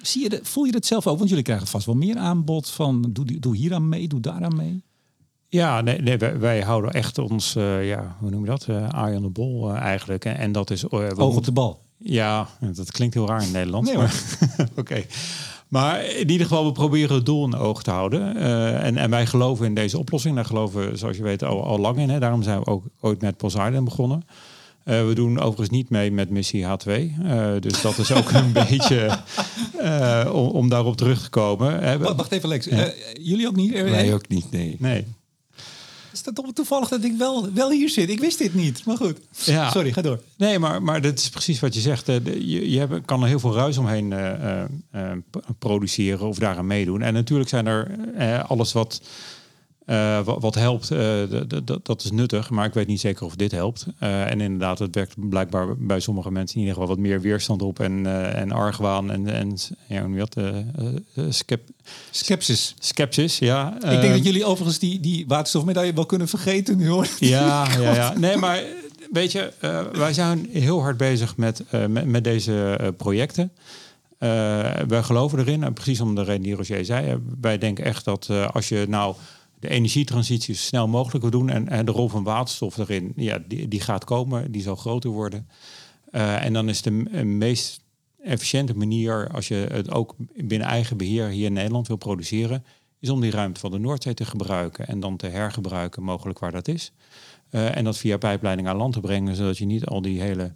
[0.01, 1.17] Zie je de, voel je dat zelf ook?
[1.17, 4.43] Want jullie krijgen vast wel meer aanbod van doe, doe hier aan mee, doe daar
[4.43, 4.83] aan mee.
[5.47, 8.67] Ja, nee, nee wij, houden echt ons, uh, ja, hoe noem je dat?
[8.69, 10.25] Uh, eye on the ball uh, eigenlijk.
[10.25, 10.89] En, en dat is...
[10.89, 11.85] Oog op de bal.
[11.97, 13.85] Ja, dat klinkt heel raar in Nederland.
[13.85, 13.97] Nee,
[14.75, 15.05] Oké.
[15.67, 18.37] Maar in ieder geval, we proberen het doel in oog te houden.
[18.37, 20.35] Uh, en, en wij geloven in deze oplossing.
[20.35, 22.09] Daar geloven we, zoals je weet, al, al lang in.
[22.09, 22.19] Hè.
[22.19, 24.23] Daarom zijn we ook ooit met Poseidon begonnen.
[24.85, 26.87] Uh, we doen overigens niet mee met missie H2.
[26.87, 29.19] Uh, eh, dus dat is ook een beetje
[30.31, 31.99] om, om, daarop terug te komen.
[31.99, 32.65] Wacht even, Lex.
[32.65, 32.91] Ja.
[33.13, 33.71] jullie ook niet?
[33.71, 34.75] Wij ook niet, nee.
[34.79, 35.05] Nee
[36.17, 38.09] is dat toch toevallig dat ik wel, wel hier zit?
[38.09, 39.17] Ik wist dit niet, maar goed.
[39.31, 39.71] Ja.
[39.71, 40.21] Sorry, ga door.
[40.37, 42.05] Nee, maar, maar dat is precies wat je zegt.
[42.05, 44.63] Je, je hebt, kan er heel veel ruis omheen uh,
[44.95, 45.11] uh,
[45.59, 47.01] produceren of daaraan meedoen.
[47.01, 49.01] En natuurlijk zijn er alles wat
[49.87, 51.21] uh, wat, wat, helpt, uh,
[51.83, 53.85] dat is nuttig, maar ik weet niet zeker of dit helpt.
[54.03, 57.61] Uh, en inderdaad, het werkt blijkbaar bij sommige mensen in ieder geval wat meer weerstand
[57.61, 60.35] op en, en argwaan en, en ja, wat,
[61.29, 61.61] skep
[62.11, 62.75] skepsis.
[62.79, 63.75] Skepsis, ja.
[63.75, 67.07] Ik denk dat jullie overigens die, die waterstofmedaille wel kunnen vergeten nu hoor.
[67.19, 68.13] Ja, ja, ja.
[68.17, 68.63] Nee, maar
[69.11, 69.53] weet je,
[69.93, 73.51] wij zijn heel hard bezig met, met, met, deze projecten.
[74.87, 77.17] wij geloven erin, en precies om de reden die Roger zei.
[77.41, 79.15] wij denken echt dat als je nou
[79.59, 81.49] de energietransitie zo snel mogelijk wil doen.
[81.49, 85.09] En, en de rol van waterstof erin, ja, die, die gaat komen, die zal groter
[85.09, 85.47] worden.
[86.11, 87.85] Uh, en dan is de meest
[88.23, 92.63] efficiënte manier, als je het ook binnen eigen beheer hier in Nederland wil produceren,
[92.99, 96.51] is om die ruimte van de Noordzee te gebruiken en dan te hergebruiken, mogelijk waar
[96.51, 96.91] dat is.
[97.49, 100.53] En dat via pijpleiding aan land te brengen, zodat je niet al die hele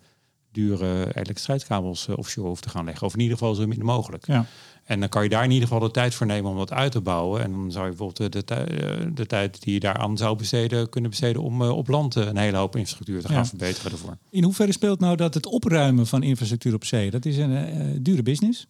[0.52, 3.08] dure elektriciteitskabels uh, offshore hoeft te gaan leggen.
[3.08, 4.28] Of in ieder geval zo min mogelijk.
[4.28, 4.46] Ja.
[4.92, 6.92] En dan kan je daar in ieder geval de tijd voor nemen om dat uit
[6.92, 7.44] te bouwen.
[7.44, 11.10] En dan zou je bijvoorbeeld de, eh, de tijd die je daaraan zou besteden, kunnen
[11.10, 14.18] besteden om eh, op land eh, een hele hoop infrastructuur te gaan verbeteren ervoor.
[14.30, 17.12] In hoeverre speelt nou dat het opruimen van infrastructuur op zee?
[17.12, 18.68] Dat is een dure business.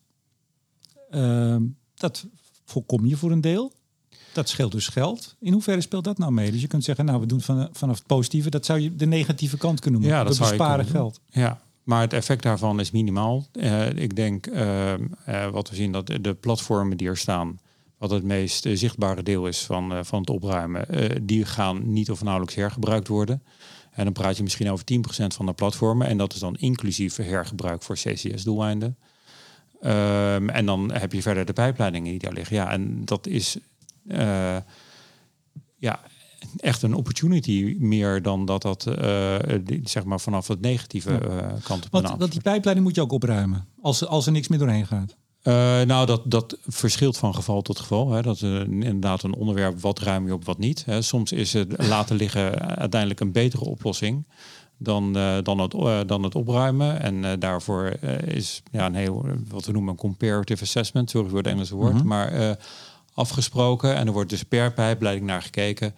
[1.09, 1.61] Ehm,
[1.95, 2.25] dat
[2.65, 3.73] voorkom je voor een deel.
[4.33, 5.35] Dat scheelt dus geld.
[5.39, 6.51] In hoeverre speelt dat nou mee?
[6.51, 9.05] Dus je kunt zeggen, nou, we doen van, vanaf het positieve, dat zou je de
[9.05, 10.17] negatieve kant kunnen noemen.
[10.17, 11.19] Ja, dat we besparen geld.
[11.29, 11.61] Ja,
[11.91, 13.47] maar het effect daarvan is minimaal.
[13.53, 14.93] Uh, ik denk uh,
[15.51, 17.59] wat we zien dat de platformen die er staan,
[17.97, 20.85] wat het meest zichtbare deel is van, van het opruimen,
[21.25, 23.43] die gaan niet of nauwelijks hergebruikt worden.
[23.91, 26.07] En dan praat je misschien over 10% van de platformen.
[26.07, 28.97] En dat is dan inclusief hergebruik voor CCS-doeleinden.
[29.81, 32.55] Ehm, en dan heb je verder de pijpleidingen die daar liggen.
[32.55, 33.57] Ja, en dat is
[35.77, 35.99] ja,
[36.57, 39.35] echt een opportunity meer dan dat dat uh,
[39.83, 43.11] zeg maar vanaf het negatieve uh, kant op want, want die pijpleiding moet je ook
[43.11, 45.15] opruimen als, als er niks meer doorheen gaat.
[45.43, 48.11] Uh, nou, dat, dat verschilt van geval tot geval.
[48.11, 48.21] Hè.
[48.21, 50.85] Dat is uh, inderdaad een onderwerp, wat ruim je op, wat niet.
[50.85, 51.01] Hè.
[51.01, 54.25] Soms is het laten liggen uiteindelijk een betere oplossing
[54.77, 57.01] dan, uh, dan, het, dan het opruimen.
[57.01, 57.85] En daarvoor
[58.25, 61.93] is ja, een heel, wat we noemen een comparative assessment, sorry voor het Engelse woord,
[61.93, 62.07] mm -hmm.
[62.07, 62.57] maar
[63.13, 63.95] afgesproken.
[63.95, 65.95] En er wordt dus per pijpleiding naar gekeken.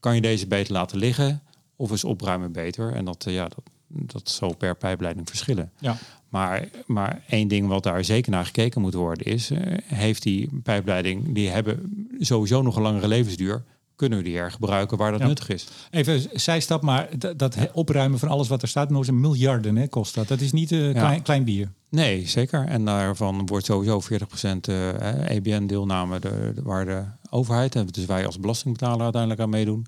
[0.00, 1.42] Kan je deze beter laten liggen
[1.76, 2.92] of is opruimen beter?
[2.92, 5.72] En dat, ja, dat, dat zal per pijpleiding verschillen.
[5.78, 5.96] Ja.
[6.28, 10.48] Maar, maar één ding wat daar zeker naar gekeken moet worden is, uh, heeft die
[10.62, 13.64] pijpleiding, die hebben sowieso nog een langere levensduur,
[14.00, 15.26] kunnen we die hergebruiken waar dat ja.
[15.26, 15.66] nuttig is.
[15.90, 17.68] Even zijstap, maar dat ja.
[17.72, 20.28] opruimen van alles wat er staat, nog eens een miljarden hè, kost dat.
[20.28, 21.20] Dat is niet uh, klein, ja.
[21.20, 21.72] klein, bier.
[21.88, 22.66] Nee, zeker.
[22.66, 24.06] En daarvan wordt sowieso 40%
[24.68, 29.86] uh, EBN-deelname de, de, waar de overheid, en dus wij als belastingbetaler uiteindelijk aan meedoen.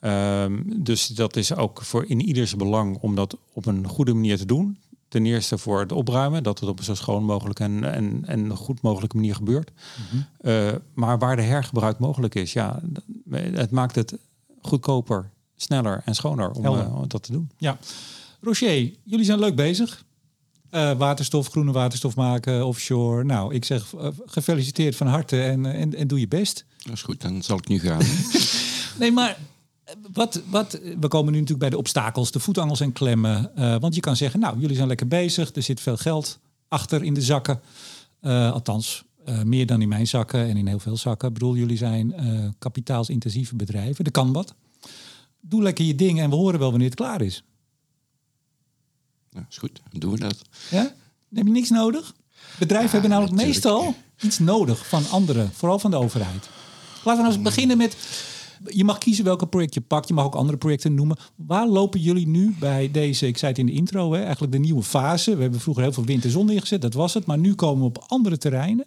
[0.00, 4.36] Um, dus dat is ook voor in ieders belang om dat op een goede manier
[4.36, 7.92] te doen ten eerste voor het opruimen, dat het op een zo schoon mogelijk en,
[7.92, 9.70] en, en goed mogelijke manier gebeurt.
[9.70, 10.50] Mm -hmm.
[10.50, 12.80] uh, maar waar de hergebruik mogelijk is, ja,
[13.30, 14.18] het maakt het
[14.62, 17.50] goedkoper, sneller en schoner om, uh, om dat te doen.
[17.56, 17.78] Ja.
[18.40, 20.04] Rocher, jullie zijn leuk bezig.
[20.70, 23.24] Uh, waterstof, groene waterstof maken, offshore.
[23.24, 23.94] Nou, ik zeg
[24.26, 26.64] gefeliciteerd van harte en, en, en doe je best.
[26.84, 28.02] Dat is goed, dan zal ik nu gaan.
[29.00, 29.38] nee, maar
[30.12, 33.50] wat, wat, we komen nu natuurlijk bij de obstakels, de voetangels en klemmen.
[33.58, 35.54] Uh, want je kan zeggen, nou, jullie zijn lekker bezig.
[35.54, 37.60] Er zit veel geld achter in de zakken.
[38.22, 39.04] Althans,
[39.44, 41.28] meer dan in mijn zakken en in heel veel zakken.
[41.28, 42.14] Ik bedoel, jullie zijn
[42.58, 44.04] kapitaalsintensieve bedrijven.
[44.04, 44.54] Er kan wat.
[45.40, 47.42] Doe lekker je ding en we horen wel wanneer het klaar is.
[49.30, 49.80] Ja, is goed.
[49.90, 50.42] Dan doen we dat.
[50.70, 50.82] Ja?
[50.82, 50.92] Dan
[51.34, 52.14] heb je niks nodig?
[52.58, 53.64] Bedrijven hebben namelijk natuurlijk.
[53.64, 56.48] meestal iets nodig van anderen, vooral van de overheid.
[57.04, 57.96] Laten we nou eens beginnen met
[58.66, 60.08] je mag kiezen welke project je pakt.
[60.08, 61.16] Je mag ook andere projecten noemen.
[61.34, 64.58] Waar lopen jullie nu bij deze, ik zei het in de intro, hè, eigenlijk de
[64.58, 65.36] nieuwe fase.
[65.36, 67.26] We hebben vroeger heel veel wind en zon neergezet, dat was het.
[67.26, 68.84] Maar nu komen we op andere terreinen.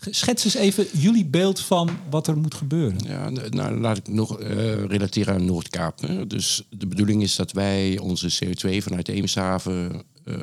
[0.00, 2.98] Schets eens even jullie beeld van wat er moet gebeuren.
[3.06, 4.48] Ja, nou laat ik nog uh,
[4.84, 6.00] relateren aan Noordkaap.
[6.00, 6.26] Hè.
[6.26, 10.36] Dus de bedoeling is dat wij onze CO2 vanuit Eemshaven, uh,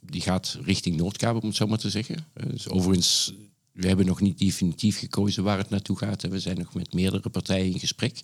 [0.00, 2.16] die gaat richting Noordkaap, om het zo maar te zeggen.
[2.34, 3.34] Uh, dus overigens
[3.72, 6.22] we hebben nog niet definitief gekozen waar het naartoe gaat.
[6.22, 8.20] We zijn nog met meerdere partijen in gesprek.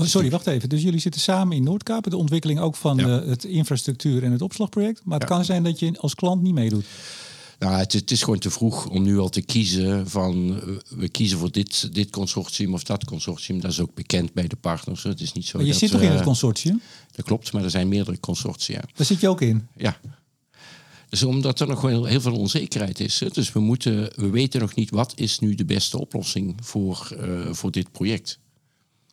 [0.00, 0.68] Sorry, wacht even.
[0.68, 3.22] Dus jullie zitten samen in Noordkaap, de ontwikkeling ook van ja.
[3.22, 5.00] het infrastructuur en het opslagproject.
[5.04, 5.34] Maar het ja.
[5.34, 6.84] kan zijn dat je als klant niet meedoet.
[7.58, 11.38] Nou, het, het, is gewoon te vroeg om nu al te kiezen van we kiezen
[11.38, 13.60] voor dit, dit consortium of dat consortium.
[13.60, 15.02] Dat is ook bekend bij de partners.
[15.02, 15.56] Het is niet zo.
[15.56, 16.80] Maar je dat, zit toch in het consortium?
[17.12, 18.82] Dat klopt, maar er zijn meerdere consortia.
[18.94, 19.68] Daar zit je ook in?
[19.76, 20.00] Ja.
[21.08, 23.20] Dus omdat er nog wel heel veel onzekerheid is.
[23.20, 23.28] Hè?
[23.28, 27.52] Dus we, moeten, we weten nog niet wat is nu de beste oplossing voor, uh,
[27.52, 28.38] voor dit project.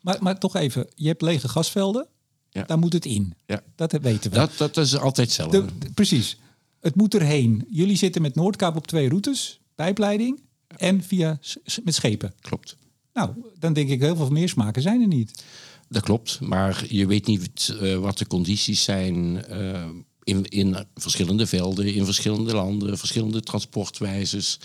[0.02, 2.08] Maar, maar toch even, je hebt lege gasvelden.
[2.50, 2.64] Ja.
[2.64, 3.34] Daar moet het in.
[3.46, 3.62] Ja.
[3.76, 4.38] Dat weten we.
[4.38, 5.66] Dat, dat is altijd hetzelfde.
[5.66, 6.38] De, de, precies.
[6.84, 7.66] Het moet erheen.
[7.70, 9.60] Jullie zitten met Noordkaap op twee routes.
[9.76, 11.40] Pijpleiding en via
[11.84, 12.34] met schepen.
[12.40, 12.76] Klopt.
[13.14, 15.44] Nou, dan denk ik heel veel meer smaken zijn er niet.
[15.90, 19.44] Dat klopt, maar je weet niet uh, wat de condities zijn...
[19.52, 19.90] Uh,
[20.24, 24.60] in, in verschillende velden, in verschillende landen, verschillende transportwijzes.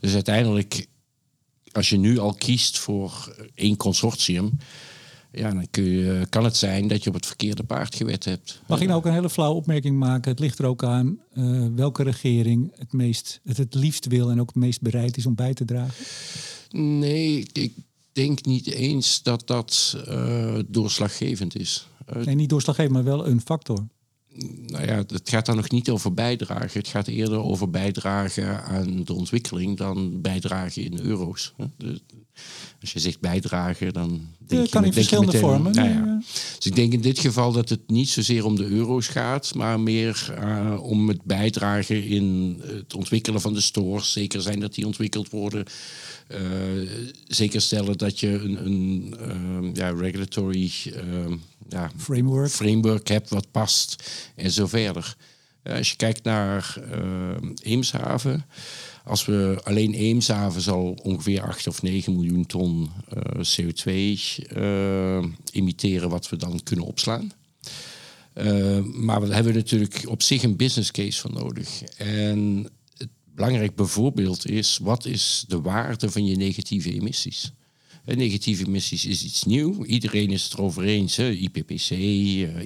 [0.00, 0.86] Dus uiteindelijk,
[1.72, 4.58] als je nu al kiest voor één consortium,
[5.32, 8.60] ja, dan kun je, kan het zijn dat je op het verkeerde paard gewet hebt.
[8.66, 10.30] Mag ik nou ook een hele flauwe opmerking maken?
[10.30, 14.40] Het ligt er ook aan uh, welke regering het, meest, het het liefst wil en
[14.40, 16.04] ook het meest bereid is om bij te dragen?
[16.70, 17.72] Nee, ik
[18.12, 21.88] denk niet eens dat dat uh, doorslaggevend is.
[22.16, 23.86] Uh, nee, niet doorslaggevend, maar wel een factor
[24.66, 26.80] nou ja, het gaat dan nog niet over bijdragen.
[26.80, 31.54] Het gaat eerder over bijdragen aan de ontwikkeling dan bijdragen in euro's.
[31.76, 32.00] De,
[32.80, 35.72] als je zegt bijdragen, dan denk ja, je, kan in verschillende meteen, vormen.
[35.72, 36.22] Nou ja.
[36.56, 39.80] Dus ik denk in dit geval dat het niet zozeer om de euro's gaat, maar
[39.80, 44.12] meer uh, om het bijdragen in het ontwikkelen van de stores.
[44.12, 45.64] Zeker zijn dat die ontwikkeld worden.
[46.28, 46.38] Uh,
[47.26, 49.14] zeker stellen dat je een, een
[49.64, 50.70] uh, ja, regulatory
[51.68, 52.50] ja, framework.
[52.50, 54.02] framework hebt wat past
[54.34, 55.16] en zo verder.
[55.62, 56.76] als je kijkt naar
[57.62, 58.44] Eemshaven,
[59.08, 63.90] als we alleen Eemshaven zal ongeveer 8 of 9 miljoen ton uh, CO2
[64.56, 67.32] uh, emitteren wat we dan kunnen opslaan.
[68.34, 71.82] Uh, maar daar hebben we natuurlijk op zich een business case voor nodig.
[71.96, 77.52] En het belangrijk bijvoorbeeld is, wat is de waarde van je negatieve emissies?
[78.16, 79.84] Negatieve emissies is iets nieuw.
[79.84, 81.16] Iedereen is het erover eens.
[81.16, 81.30] Hè?
[81.30, 81.90] IPPC,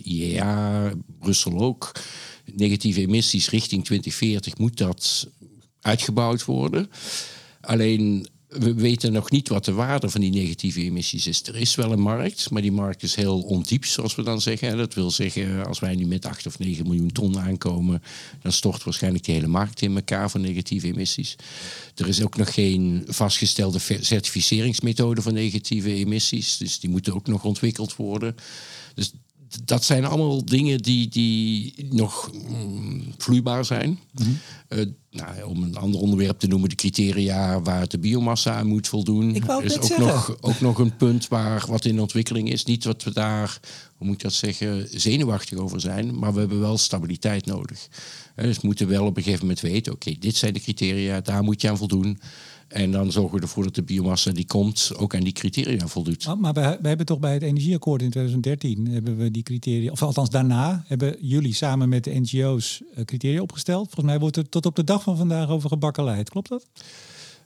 [0.05, 1.92] IEA, Brussel ook.
[2.55, 5.28] Negatieve emissies richting 2040 moet dat
[5.81, 6.90] uitgebouwd worden.
[7.61, 11.42] Alleen we weten nog niet wat de waarde van die negatieve emissies is.
[11.42, 14.76] Er is wel een markt, maar die markt is heel ondiep, zoals we dan zeggen.
[14.76, 18.02] Dat wil zeggen, als wij nu met 8 of 9 miljoen ton aankomen,
[18.42, 21.36] dan stort waarschijnlijk de hele markt in elkaar voor negatieve emissies.
[21.94, 27.44] Er is ook nog geen vastgestelde certificeringsmethode voor negatieve emissies, dus die moeten ook nog
[27.44, 28.34] ontwikkeld worden.
[29.64, 33.98] Dat zijn allemaal dingen die, die nog mm, vloeibaar zijn.
[34.10, 34.30] Mhm.
[34.68, 38.88] Eh, nou, om een ander onderwerp te noemen, de criteria waar de biomassa aan moet
[38.88, 39.34] voldoen.
[39.34, 42.64] Ik wou is ook nog, ook nog een punt waar wat in ontwikkeling is.
[42.64, 43.60] Niet wat we daar,
[43.96, 47.88] hoe moet ik dat zeggen, zenuwachtig over zijn, maar we hebben wel stabiliteit nodig.
[48.36, 51.42] dus we moeten wel op een gegeven moment weten, oké, dit zijn de criteria, daar
[51.42, 52.18] moet je aan voldoen.
[52.72, 56.26] En dan zorgen we ervoor dat de biomassa die komt ook aan die criteria voldoet.
[56.26, 59.90] Oh, maar we, we, hebben toch bij het energieakkoord in 2013 hebben we die criteria,
[59.90, 63.85] of althans daarna hebben jullie samen met de NGO's eh, criteria opgesteld.
[63.85, 66.30] Volgens mij wordt er tot op de dag van vandaag over gebakkeleid.
[66.30, 66.66] Klopt dat?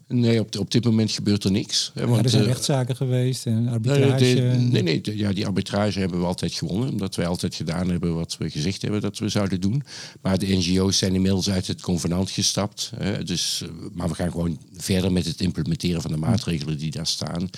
[0.09, 1.90] Nee, op, op dit moment gebeurt er niks.
[1.95, 4.25] Hè, want, er zijn uh, rechtszaken geweest en arbitrage.
[4.25, 6.88] Nee, nee, ja, die arbitrage hebben we altijd gewonnen.
[6.88, 9.83] Omdat wij altijd gedaan hebben wat we gezegd hebben dat we zouden doen.
[10.21, 12.92] Maar de NGO's zijn inmiddels uit het convenant gestapt.
[12.97, 16.90] Hè, dus, eh, maar we gaan gewoon verder met het implementeren van de maatregelen die
[16.90, 17.51] daar staan.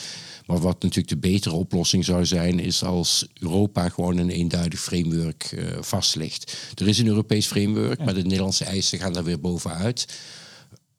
[0.46, 5.52] Maar wat natuurlijk de betere oplossing zou zijn, is als Europa gewoon een eenduidig framework
[5.54, 6.56] uh, vastlegt.
[6.74, 10.06] Er is een Europees framework, maar de Nederlandse eisen gaan daar weer bovenuit.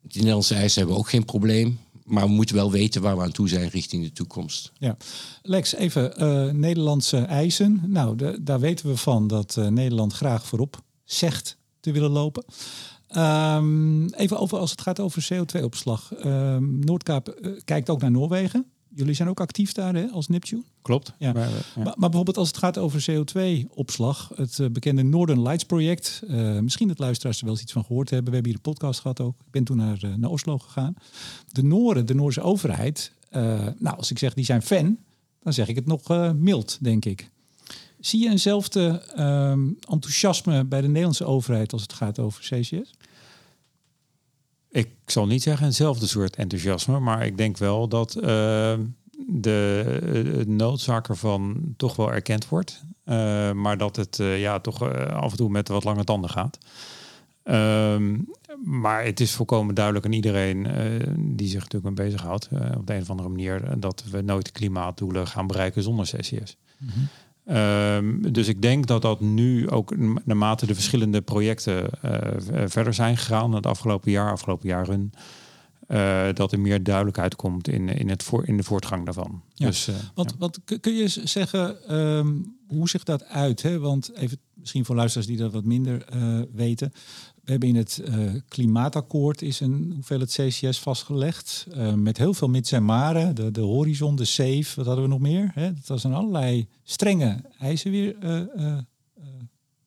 [0.02, 1.80] Die Nederlandse eisen hebben ook geen probleem.
[2.04, 4.72] Maar we moeten wel weten waar we aan toe zijn richting de toekomst.
[4.78, 4.98] Ja,
[5.42, 7.82] Lex, even uh, Nederlandse eisen.
[7.86, 12.44] Nou, de, daar weten we van dat uh, Nederland graag voorop zegt te willen lopen.
[13.18, 16.12] Um, even over als het gaat over CO2-opslag.
[16.12, 18.66] Um, ehm, Noordkaap uh, kijkt ook naar Noorwegen.
[19.00, 20.64] Jullie zijn ook actief daar hè, als Neptune?
[20.82, 21.14] Klopt.
[21.18, 21.34] Ja.
[21.34, 26.22] Maar, maar, bijvoorbeeld als het gaat over CO2-opslag, het uh, bekende Northern Lights project.
[26.28, 28.30] Uh, misschien dat luisteraars er wel eens iets van gehoord hebben.
[28.30, 29.36] We hebben hier een podcast gehad ook.
[29.40, 30.94] Ik ben toen naar, uh, naar Oslo gegaan.
[31.48, 33.12] De Noorden, de Noorse overheid,
[33.78, 34.98] nou als ik zeg die zijn fan,
[35.44, 37.30] dan zeg ik het nog mild, denk ik.
[38.00, 42.94] Zie je eenzelfde ehm, enthousiasme bij de Nederlandse overheid als het gaat over CCS?
[44.70, 48.24] Ik zal niet zeggen eenzelfde soort enthousiasme, maar ik denk wel dat uh,
[49.28, 52.84] de, noodzaak ervan toch wel erkend wordt.
[53.06, 56.58] Uh, maar dat het uh, ja, toch af en toe met wat lange tanden gaat.
[57.44, 58.18] Ehm,
[58.64, 60.68] maar het is volkomen duidelijk aan iedereen
[61.36, 65.28] die zich natuurlijk mee bezighoudt, op de een of andere manier, dat we nooit klimaatdoelen
[65.28, 66.58] gaan bereiken zonder CCS.
[66.78, 67.10] Mm
[67.52, 73.18] Um, dus ik denk dat dat nu ook naarmate de verschillende projecten uh, verder zijn
[73.18, 75.12] gegaan het afgelopen jaar, afgelopen jaren,
[75.88, 79.42] uh, dat er meer duidelijkheid komt in, in, het voor, in de voortgang daarvan.
[79.54, 79.68] Ja.
[79.68, 80.36] Dus, uh, wat, ja.
[80.38, 83.62] wat kun je zeggen, um, hoe zich dat uit?
[83.62, 83.80] Hè?
[83.80, 86.06] Want even misschien voor luisteraars die dat wat minder
[86.54, 86.92] weten.
[87.50, 91.68] We hebben in het uh, klimaatakkoord is een hoeveelheid CCS vastgelegd.
[91.76, 93.36] Uh, met heel veel mits en maren.
[93.36, 95.52] De, de horizon, de SAFE, wat hadden we nog meer?
[95.54, 95.74] Hè?
[95.74, 98.16] Dat was een allerlei strenge eisen weer.
[98.24, 98.78] Uh,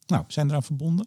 [0.07, 1.07] nou, zijn eraan verbonden.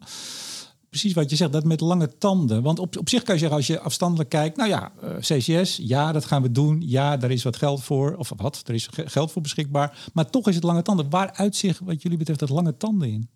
[0.88, 2.62] Precies wat je zegt, dat met lange tanden.
[2.62, 6.12] Want op, op zich kan je zeggen, als je afstandelijk kijkt, nou ja, CCS, ja,
[6.12, 6.82] dat gaan we doen.
[6.86, 10.08] Ja, daar is wat geld voor, of wat, er is geld voor beschikbaar.
[10.12, 11.10] Maar toch is het lange tanden.
[11.10, 13.28] Waar uitzicht wat jullie betreft dat lange tanden in?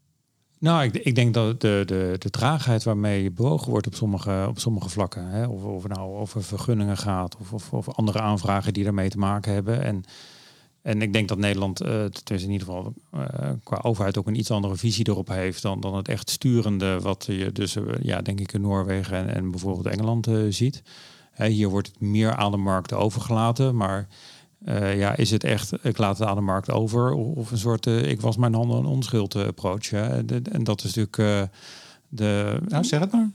[0.60, 4.58] Nou, ik, ik, denk dat de, de, de traagheid waarmee bewogen wordt op sommige, op
[4.58, 8.84] sommige vlakken, hè, of, of nou over vergunningen gaat of, of, of, andere aanvragen die
[8.84, 9.82] daarmee te maken hebben.
[9.82, 10.04] En,
[10.82, 13.20] en ik denk dat Nederland, uh, in ieder geval uh,
[13.62, 17.24] qua overheid, ook een iets andere visie erop heeft dan, dan het echt sturende wat
[17.28, 20.82] je dus, uh, ja, denk ik, in Noorwegen en, en bijvoorbeeld Engeland ziet.
[21.36, 24.08] Hier wordt het meer aan de markt overgelaten, maar
[24.64, 27.86] uh, ja, is het echt, ik laat het aan de markt over, of een soort,
[27.86, 29.90] uh, ik was mijn handen een onschuld approach.
[29.90, 30.24] Hè?
[30.24, 31.50] De, en dat is natuurlijk
[32.08, 32.58] de...
[32.68, 33.30] Nou, zeg het maar.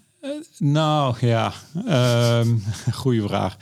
[0.57, 1.53] nou, ja,
[2.39, 3.57] um, goede vraag.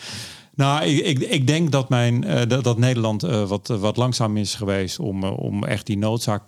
[0.55, 4.99] Nou, ik, ik, ik, denk dat, mijn, dat, dat Nederland wat, wat langzaam is geweest
[4.99, 6.43] om, om echt die noodzaak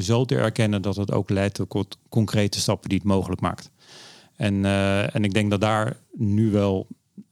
[0.00, 3.70] zo te erkennen dat het ook leidt tot concrete stappen die het mogelijk maakt.
[4.36, 4.64] En,
[5.12, 6.86] en ik denk dat daar nu wel,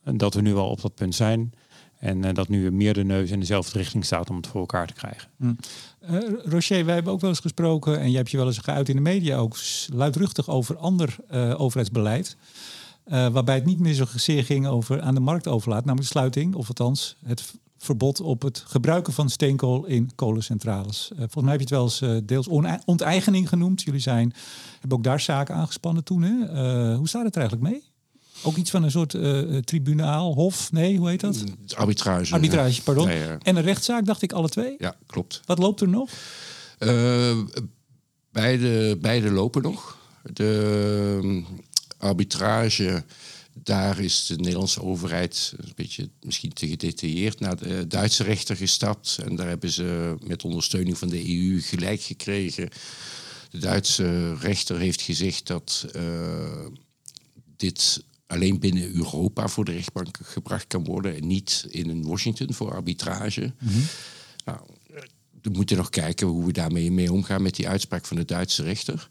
[0.05, 1.52] dat we nu wel op dat punt zijn.
[2.02, 4.86] En uh, dat nu meer de neus in dezelfde richting staat om het voor elkaar
[4.86, 5.28] te krijgen.
[5.36, 5.56] Mm.
[6.10, 8.88] Uh, Rocher, wij hebben ook wel eens gesproken, en je hebt je wel eens geuit
[8.88, 9.56] in de media ook
[9.92, 12.36] luidruchtig over ander uh, overheidsbeleid.
[13.04, 16.54] waarbij het niet meer zo zeer ging over aan de markt overlaat, namelijk de sluiting,
[16.54, 21.10] of althans het verbod op het gebruiken van steenkool in kolencentrales.
[21.16, 22.48] volgens mij heb je het wel eens deels
[22.84, 23.82] onteigening genoemd.
[23.82, 24.32] Jullie zijn,
[24.80, 26.22] hebben ook daar zaken aangespannen toen.
[26.22, 26.34] Hè?
[26.94, 27.91] hoe staat het er eigenlijk mee?
[28.42, 30.72] Ook iets van een soort uh, tribunaal, hof?
[30.72, 31.44] Nee, hoe heet dat?
[31.74, 32.35] Arbitrage.
[32.35, 33.09] Arbitrage, pardon.
[33.09, 34.74] En een rechtszaak, dacht ik, alle twee?
[34.78, 35.40] Ja, klopt.
[35.44, 36.11] Wat loopt er nog?
[36.78, 37.38] Uh,
[38.33, 39.98] beide, beide lopen nog.
[40.33, 41.46] De um,
[41.98, 43.05] arbitrage,
[43.52, 49.18] daar is de Nederlandse overheid een beetje misschien te gedetailleerd naar de Duitse rechter gestapt.
[49.24, 52.68] En daar hebben ze met ondersteuning van de EU gelijk gekregen.
[53.50, 56.66] De Duitse rechter heeft gezegd dat uh,
[57.57, 62.74] dit alleen binnen Europa voor de rechtbank gebracht kan worden en niet in Washington voor
[62.74, 63.52] arbitrage.
[63.58, 63.84] Mm -hmm.
[64.44, 64.58] nou,
[65.42, 68.62] we moeten nog kijken hoe we daarmee mee omgaan met die uitspraak van de Duitse
[68.62, 69.08] rechter.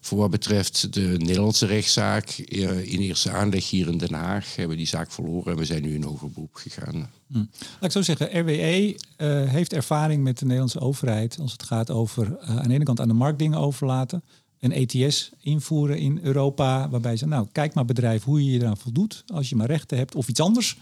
[0.00, 4.68] Voor wat betreft de Nederlandse rechtszaak, eh, in eerste aanleg hier in Den Haag, hebben
[4.68, 7.10] we die zaak verloren en we zijn nu in hoger beroep gegaan.
[7.26, 7.38] Hm.
[7.38, 7.48] Laat
[7.80, 12.26] ik zo zeggen, RWE uh, heeft ervaring met de Nederlandse overheid als het gaat over
[12.26, 14.22] uh, aan de ene kant aan de markt dingen overlaten,
[14.62, 18.76] een ETS invoeren in Europa, waarbij ze, nou, kijk maar bedrijf hoe je je eraan
[18.76, 20.76] voldoet, als je maar rechten hebt of iets anders,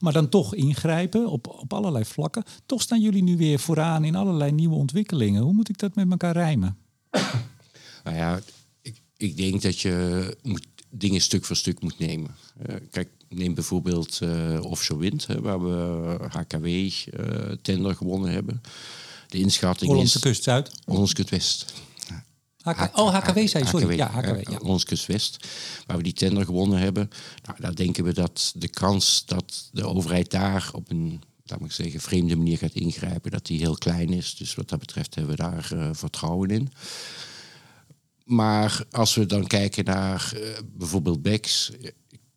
[0.00, 2.44] maar dan toch ingrijpen op, op allerlei vlakken.
[2.66, 5.42] Toch staan jullie nu weer vooraan in allerlei nieuwe ontwikkelingen.
[5.42, 6.76] Hoe moet ik dat met elkaar rijmen?
[8.04, 8.40] Nou ja,
[8.82, 12.30] ik, ik denk dat je moet, dingen stuk voor stuk moet nemen.
[12.68, 16.90] Uh, kijk, neem bijvoorbeeld uh, offshore wind, hè, waar we HKW uh,
[17.62, 18.62] tender gewonnen hebben.
[19.28, 20.22] De inschatting Hollandse is...
[20.22, 20.70] kust Zuid.
[20.84, 21.72] Hollandse kust West.
[22.64, 23.84] HK, oh, HKW zei sorry.
[23.84, 24.50] HKW, ja, HKW.
[24.50, 24.96] Ja.
[25.06, 25.46] West,
[25.86, 27.10] waar we die tender gewonnen hebben.
[27.42, 31.72] Nou, daar denken we dat de kans dat de overheid daar op een laat ik
[31.72, 34.36] zeggen, vreemde manier gaat ingrijpen, dat die heel klein is.
[34.36, 36.72] Dus wat dat betreft hebben we daar uh, vertrouwen in.
[38.24, 41.70] Maar als we dan kijken naar uh, bijvoorbeeld BEX,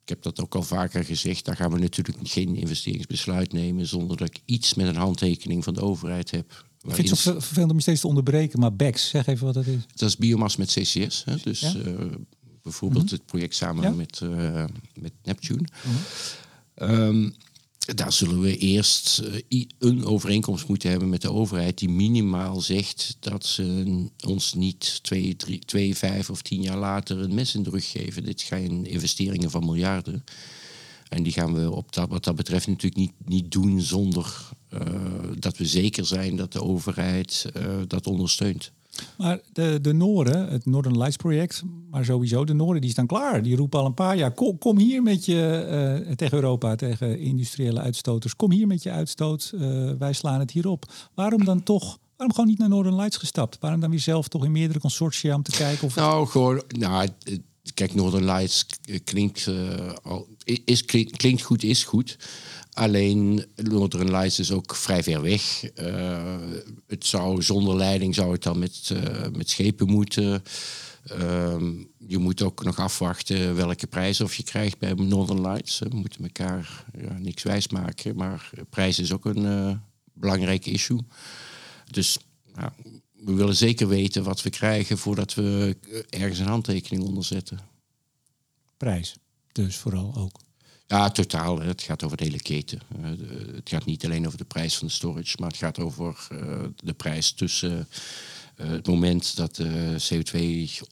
[0.04, 4.18] ik heb dat ook al vaker gezegd, daar gaan we natuurlijk geen investeringsbesluit nemen zonder
[4.18, 6.66] dat ik iets met een handtekening van de overheid heb.
[6.88, 9.54] Ik vind het zo vervelend om je steeds te onderbreken, maar BEX, zeg even wat
[9.54, 9.82] dat is.
[9.96, 11.24] Dat is biomas met CCS.
[11.26, 11.36] Hè?
[11.44, 11.74] Dus ja?
[11.76, 11.96] uh,
[12.64, 13.18] bijvoorbeeld mm -hmm.
[13.18, 13.92] het project samen ja?
[13.92, 15.68] met, uh, met Neptune.
[15.86, 15.94] Mm
[16.76, 16.90] -hmm.
[16.90, 17.36] um,
[17.96, 23.18] daar zullen we eerst uh, een overeenkomst moeten hebben met de overheid die minimaal zegt
[23.20, 27.64] dat ze ons niet twee, drie, twee, vijf of tien jaar later een mes in
[27.64, 28.24] de rug geven.
[28.24, 30.24] Dit zijn investeringen van miljarden.
[31.10, 34.82] En die gaan we op dat, wat dat betreft natuurlijk niet, niet doen zonder uh,
[35.40, 38.72] dat we zeker zijn dat de overheid uh, dat ondersteunt.
[39.18, 43.44] Maar de, de Noorden, het Northern Lights project, maar sowieso de Noorden, die staan klaar.
[43.44, 47.20] Die roepen al een paar jaar, kom, kom hier met je, uh, tegen Europa, tegen
[47.20, 48.36] industriële uitstoters.
[48.36, 49.54] Kom hier met je uitstoot,
[50.00, 50.86] wij slaan het hier op.
[51.14, 53.58] Waarom dan toch, waarom gewoon niet naar Northern Lights gestapt?
[53.60, 55.96] Waarom dan weer zelf toch in meerdere consortia om te kijken of...
[55.96, 57.08] Nou, gewoon, nou,
[57.74, 58.66] kijk, Northern Lights
[59.04, 60.28] klinkt, uh, al,
[60.66, 62.18] is, klinkt goed, is goed.
[62.74, 65.64] Alleen Northern Lights is ook vrij ver weg.
[65.80, 66.36] Uh,
[66.88, 68.92] het zou zonder leiding zou het dan met,
[69.36, 70.44] met schepen moeten.
[71.20, 71.56] Uh,
[71.98, 75.80] je moet ook nog afwachten welke prijzen of je krijgt bij Northern Lights.
[75.80, 79.80] We moeten elkaar ja, niks wijs maken, maar prijs is ook een
[80.14, 81.00] belangrijk issue.
[81.92, 82.18] Dus
[82.56, 82.72] nou,
[83.28, 85.78] we willen zeker weten wat we krijgen voordat we
[86.10, 87.60] ergens een handtekening onderzetten.
[88.78, 89.16] Prijs,
[89.52, 90.40] dus vooral ook.
[90.86, 91.60] Ja, totaal.
[91.62, 92.82] Het gaat over de hele keten.
[93.00, 93.06] Uh,
[93.56, 96.64] het gaat niet alleen over de prijs van de storage, maar het gaat over uh,
[96.76, 97.88] de prijs tussen
[98.58, 100.88] uh, het moment dat de CO2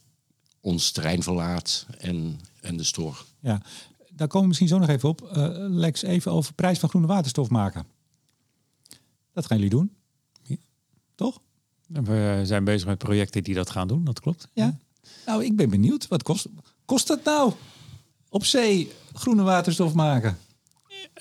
[0.60, 3.16] ons terrein verlaat en, en de store.
[3.40, 3.62] Ja,
[4.10, 5.28] daar komen we misschien zo nog even op.
[5.70, 7.86] Lex, even over prijs van groene waterstof maken.
[9.32, 9.96] Dat gaan jullie doen.
[10.42, 10.56] Ja.
[11.14, 11.40] Toch?
[11.86, 14.48] We zijn bezig met projecten die dat gaan doen, dat klopt.
[14.52, 14.76] Ja.
[15.26, 16.08] Nou, ik ben benieuwd.
[16.08, 16.46] Wat kost,
[16.84, 17.52] kost dat nou?
[18.28, 20.38] Op zee groene waterstof maken?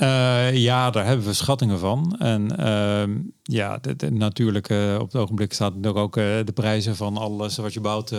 [0.01, 2.15] Uh, ja, daar hebben we schattingen van.
[2.19, 6.95] En uh, ja, de, de, natuurlijk uh, op het ogenblik staat ook uh, de prijzen
[6.95, 8.11] van alles wat je bouwt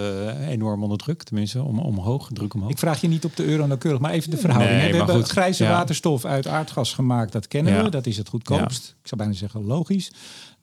[0.49, 1.23] enorm onder druk.
[1.23, 2.71] Tenminste, om, omhoog, druk omhoog.
[2.71, 4.81] Ik vraag je niet op de euro nauwkeurig, maar even de verhouding.
[4.81, 5.71] Nee, we hebben goed, grijze ja.
[5.71, 7.83] waterstof uit aardgas gemaakt, dat kennen ja.
[7.83, 7.91] we.
[7.91, 8.87] Dat is het goedkoopst.
[8.87, 8.95] Ja.
[9.01, 10.13] Ik zou bijna zeggen logisch.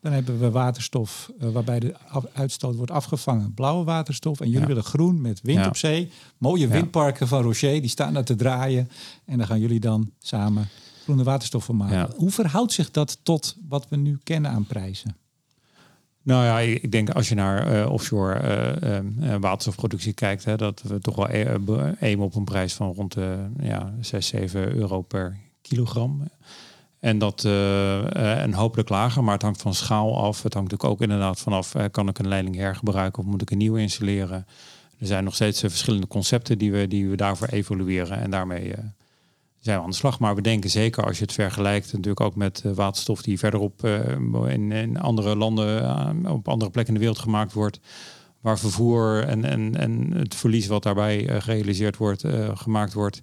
[0.03, 1.95] Dan hebben we waterstof uh, waarbij de
[2.33, 3.53] uitstoot wordt afgevangen.
[3.53, 4.39] Blauwe waterstof.
[4.39, 4.67] En jullie ja.
[4.67, 5.67] willen groen met wind ja.
[5.67, 6.11] op zee.
[6.37, 8.89] Mooie windparken van Rocher, die staan daar te draaien.
[9.25, 10.67] En daar gaan jullie dan samen
[11.03, 12.15] groene waterstof van maken.
[12.15, 15.15] Hoe verhoudt zich dat tot wat we nu kennen aan prijzen?
[16.21, 18.41] Nou ja, ik denk als je naar uh, offshore
[18.83, 21.27] uh, uh, waterstofproductie kijkt, hè, dat we toch wel
[21.99, 26.27] aimen op een prijs van rond de ja, 6, 7 euro per kilogram.
[27.03, 30.43] En dat uh, en hopelijk lager, maar het hangt van schaal af.
[30.43, 33.51] Het hangt natuurlijk ook inderdaad vanaf, uh, kan ik een leiding hergebruiken of moet ik
[33.51, 34.45] een nieuwe installeren?
[34.99, 38.73] Er zijn nog steeds verschillende concepten die we, die we daarvoor evalueren en daarmee
[39.59, 40.19] zijn we aan de slag.
[40.19, 43.85] Maar we denken zeker als je het vergelijkt natuurlijk ook met waterstof die verderop
[44.47, 47.79] in, in andere landen, op andere plekken in de wereld gemaakt wordt,
[48.41, 52.23] waar vervoer en, en, en het verlies wat daarbij gerealiseerd wordt,
[52.53, 53.21] gemaakt wordt,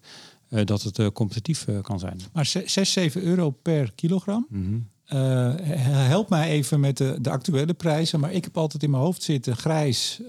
[0.64, 2.20] dat het competitief kan zijn.
[2.32, 4.46] Maar 6, 7 euro per kilogram.
[4.50, 8.20] Mm help mij even met de, de actuele prijzen.
[8.20, 10.20] Maar ik heb altijd in mijn hoofd zitten grijs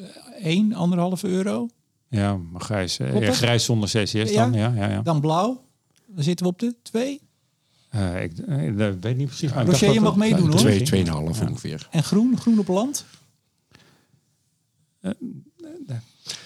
[0.41, 0.73] 1,
[1.15, 1.67] 1,5 euro.
[2.07, 4.53] Ja, maar grijs, ja, grijs zonder CCS dan.
[4.53, 5.01] Ja, ja, ja.
[5.01, 5.63] Dan blauw.
[6.07, 7.21] Dan zitten we op de 2.
[7.95, 9.53] Uh, ik, ik, weet niet precies.
[9.53, 10.57] Maar Roger, je mag meedoen hoor.
[10.57, 11.21] 2, 2,5 ja.
[11.21, 11.87] ongeveer.
[11.91, 12.37] En groen?
[12.37, 13.05] Groen op land?
[15.01, 15.11] Uh,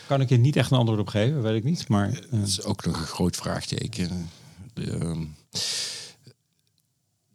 [0.07, 1.87] kan ik je niet echt een antwoord op geven, weet ik niet.
[1.87, 2.15] Maar, uh.
[2.29, 4.29] Het is ook nog een groot vraagteken.
[4.73, 5.21] De, uh,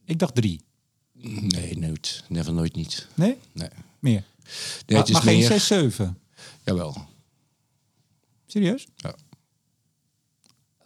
[0.04, 0.60] ik dacht drie.
[1.12, 2.24] Nee, nooit.
[2.28, 3.06] Never, nooit niet.
[3.14, 3.36] Nee?
[3.52, 3.68] Nee.
[3.98, 4.24] Meer?
[4.86, 5.46] Nee, het is maar meer...
[5.46, 6.18] geen 6, 7?
[6.64, 7.08] Jawel.
[8.46, 8.86] Serieus?
[8.96, 9.14] Ja.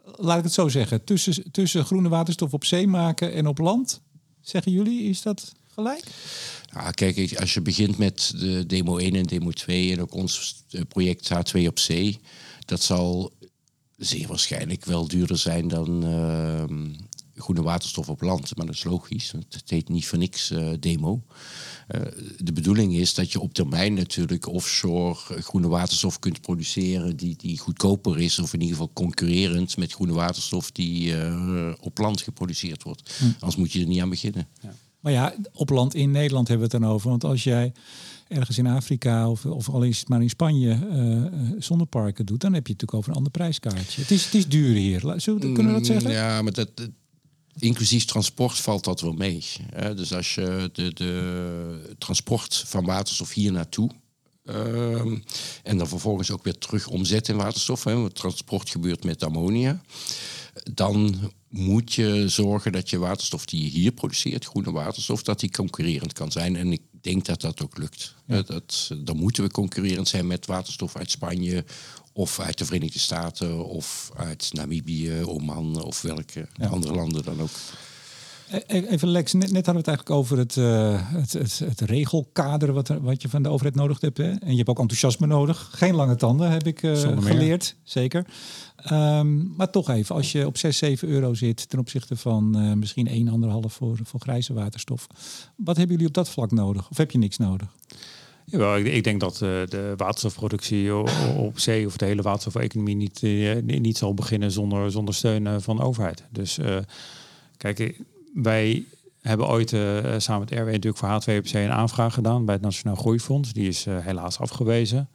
[0.04, 1.04] Laat ik het zo zeggen.
[1.04, 4.00] Tussen, tussen groene waterstof op zee maken en op land,
[4.40, 6.04] zeggen jullie, is dat gelijk?
[6.74, 10.64] Ja, kijk, als je begint met de demo 1 en demo 2 en ook ons
[10.70, 12.18] eh, project H2 op zee,
[12.64, 13.32] dat zal
[13.96, 16.64] zeer waarschijnlijk wel duurder zijn dan uh,
[17.34, 18.56] groene waterstof op land.
[18.56, 21.22] Maar dat is logisch, het heet niet voor niks uh, demo.
[21.88, 22.00] Uh,
[22.38, 27.58] de bedoeling is dat je op termijn natuurlijk offshore groene waterstof kunt produceren die, die
[27.58, 31.14] goedkoper is, of in ieder geval concurrerend met groene waterstof die
[31.80, 33.16] op land geproduceerd wordt.
[33.18, 33.24] Hm.
[33.24, 34.48] Anders moet je er niet aan beginnen.
[34.60, 34.74] Ja.
[35.04, 37.08] Maar ja, op land in Nederland hebben we het dan over.
[37.08, 37.72] Want als jij
[38.28, 42.52] ergens in Afrika of, of al is het maar in Spanje uh, zonneparken doet, dan
[42.52, 44.00] heb je het natuurlijk over een ander prijskaartje.
[44.00, 45.00] Het is, het is duur hier.
[45.16, 46.10] Zullen we, kunnen we dat zeggen?
[46.10, 46.70] Ja, maar dat,
[47.58, 49.44] inclusief transport valt dat wel mee.
[49.94, 53.90] Dus als je de, de transport van waterstof hier naartoe
[54.44, 55.00] uh,
[55.62, 59.80] en dan vervolgens ook weer terug omzet in waterstof, hè, want transport gebeurt met ammonia,
[60.72, 61.16] dan
[61.56, 66.12] moet je zorgen dat je waterstof die je hier produceert, groene waterstof, dat die concurrerend
[66.12, 66.56] kan zijn.
[66.56, 68.14] En ik denk dat dat ook lukt.
[68.26, 68.42] Ja.
[68.42, 71.64] Dat, dan moeten we concurrerend zijn met waterstof uit Spanje
[72.12, 76.66] of uit de Verenigde Staten of uit Namibië, Oman of welke ja.
[76.66, 77.50] andere landen dan ook.
[78.50, 81.58] E-, e-, even Lex, net, net hadden we het eigenlijk over het, uh, het, het,
[81.58, 84.18] het, regelkader wat, er, wat je van de overheid nodig hebt.
[84.18, 84.30] Hè?
[84.30, 85.70] En je hebt ook enthousiasme nodig.
[85.72, 88.26] Geen lange tanden heb ik uh, geleerd, zeker.
[88.92, 92.72] Um, maar toch even, als je op 6, 7 euro zit ten opzichte van uh,
[92.72, 95.06] misschien 1,5 voor, voor grijze waterstof.
[95.56, 96.90] Wat hebben jullie op dat vlak nodig?
[96.90, 97.68] Of heb je niks nodig?
[98.44, 100.94] Jawel, ik, ik denk dat de waterstofproductie
[101.36, 103.22] op zee of de hele waterstofeconomie niet,
[103.64, 106.24] niet zal beginnen zonder, zonder steun van de overheid.
[106.30, 106.76] Dus uh,
[107.56, 108.04] kijk,
[108.34, 108.84] wij
[109.20, 109.68] hebben ooit
[110.18, 113.52] samen met RW natuurlijk voor H2OPC een aanvraag gedaan bij het Nationaal Groeifonds.
[113.52, 115.08] Die is helaas afgewezen.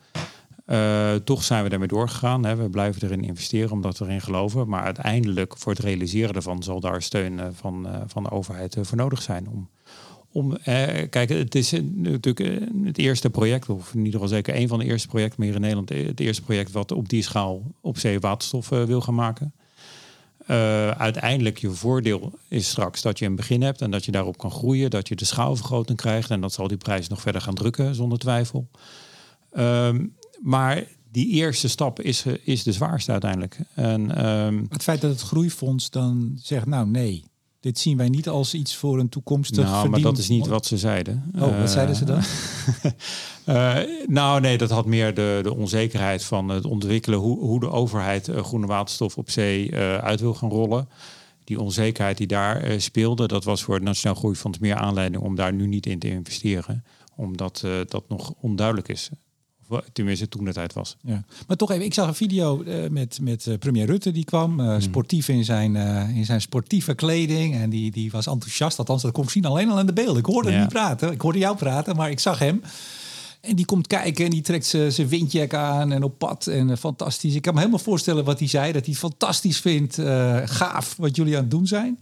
[1.24, 2.46] toch zijn we daarmee doorgegaan.
[2.46, 2.56] Hè.
[2.56, 4.68] We blijven erin investeren omdat we erin geloven.
[4.68, 9.22] Maar uiteindelijk voor het realiseren daarvan zal daar steun van, van de overheid voor nodig
[9.22, 9.70] zijn om
[10.32, 14.68] om, eh, kijk, het is natuurlijk het eerste project, of in ieder geval zeker een
[14.68, 17.98] van de eerste projecten meer in Nederland, het eerste project wat op die schaal op
[17.98, 19.54] zee waterstof wil gaan maken.
[20.50, 24.38] Uh, uiteindelijk je voordeel is straks dat je een begin hebt en dat je daarop
[24.38, 27.54] kan groeien, dat je de schaalvergroting krijgt en dat zal die prijs nog verder gaan
[27.54, 28.68] drukken zonder twijfel.
[29.58, 33.60] Um, maar die eerste stap is, is de zwaarste uiteindelijk.
[33.74, 37.24] En, um, het feit dat het groeifonds dan zegt, nou nee,
[37.60, 40.66] dit zien wij niet als iets voor een toekomstig Nou, maar dat is niet wat
[40.66, 41.32] ze zeiden.
[41.36, 42.22] Oh, wat zeiden ze dan?
[43.46, 43.78] uh,
[44.20, 47.20] nou, nee, dat had meer de, de onzekerheid van het ontwikkelen...
[47.20, 50.90] hoe, hoe de overheid uh, groene waterstof op zee uh, uit wil gaan rollen.
[51.44, 55.24] Die onzekerheid die daar speelde, dat was voor het Nationaal Groeifonds meer aanleiding...
[55.24, 56.84] om daar nu niet in te investeren.
[57.16, 59.10] Omdat dat nog onduidelijk is
[59.94, 60.98] tenminste toen de tijd was.
[61.02, 61.24] Ja.
[61.48, 64.60] Maar toch even, ik zag een video uh, met, met uh, premier Rutte die kwam,
[64.60, 65.76] uh, sportief in zijn,
[66.16, 68.80] in zijn sportieve kleding en die, die was enthousiast.
[68.80, 70.18] Althans, dat kon ik zien alleen al in de beelden.
[70.18, 70.54] Ik hoorde ja.
[70.54, 72.62] hem niet praten, ik hoorde jou praten, maar ik zag hem.
[73.42, 76.48] En die komt kijken en die trekt zijn windjack aan en op pad.
[76.48, 77.36] En fantastisch.
[77.36, 78.72] Ik kan me helemaal voorstellen wat hij zei.
[78.72, 79.96] Dat hij het fantastisch vindt.
[80.46, 82.00] gaaf wat jullie aan het doen zijn.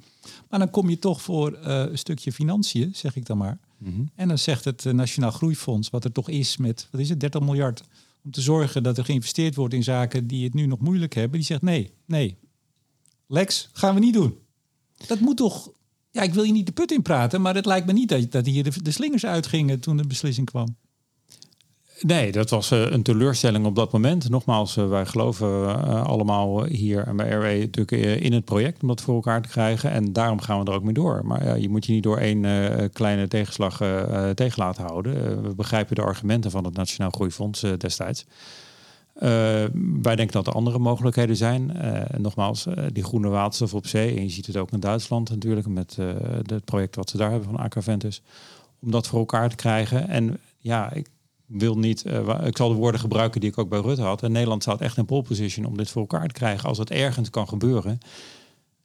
[0.50, 3.58] Maar dan kom je toch voor een stukje financiën, zeg ik dan maar.
[3.86, 4.12] -hmm.
[4.16, 7.42] En dan zegt het Nationaal Groeifonds, wat er toch is met, wat is het, 30
[7.42, 7.84] miljard,
[8.24, 11.38] om te zorgen dat er geïnvesteerd wordt in zaken die het nu nog moeilijk hebben,
[11.38, 12.38] die zegt nee, nee.
[13.28, 14.38] Lex, gaan we niet doen.
[15.08, 15.72] Dat moet toch,
[16.12, 18.32] ja, ik wil je niet de put in praten, maar het lijkt me niet dat,
[18.32, 20.76] dat hier de, de slingers uitgingen toen de beslissing kwam.
[22.02, 24.30] Nee, dat was uh, een teleurstelling op dat moment.
[24.30, 29.02] Nogmaals, uh, wij geloven uh, allemaal hier bij RW natuurlijk in het project om dat
[29.02, 29.92] voor elkaar te krijgen.
[29.92, 31.22] En daarom gaan we er ook mee door.
[31.26, 32.42] Maar je moet je niet door één
[32.92, 33.78] kleine tegenslag
[34.34, 35.42] tegen laten houden.
[35.44, 38.26] we begrijpen de argumenten van het Nationaal Groeifonds destijds.
[40.02, 41.78] wij denken dat er andere mogelijkheden zijn.
[42.18, 44.16] nogmaals, die groene waterstof op zee.
[44.16, 45.98] En je ziet het ook in Duitsland natuurlijk met
[46.46, 48.22] het project wat ze daar hebben van Aquaventus.
[48.80, 50.08] Om dat voor elkaar te krijgen.
[50.08, 51.08] En ja, ik,
[51.48, 54.24] wil niet, uh, ik zal de woorden gebruiken die ik ook bij Rutte had.
[54.24, 56.70] En Nederland staat echt in pole position om dit voor elkaar te krijgen.
[56.70, 58.00] Als het ergens kan gebeuren,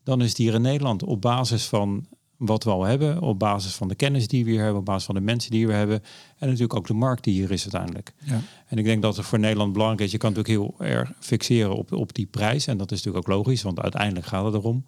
[0.05, 2.07] dan is het hier in Nederland op basis van
[2.37, 5.05] wat we al hebben, op basis van de kennis die we hier hebben, op basis
[5.05, 6.03] van de mensen die we hebben
[6.39, 8.13] en natuurlijk ook de markt die hier is uiteindelijk.
[8.19, 8.41] Ja.
[8.67, 11.77] En ik denk dat het voor Nederland belangrijk is, je kan natuurlijk heel erg fixeren
[11.77, 14.85] op, op die prijs en dat is natuurlijk ook logisch, want uiteindelijk gaat het erom.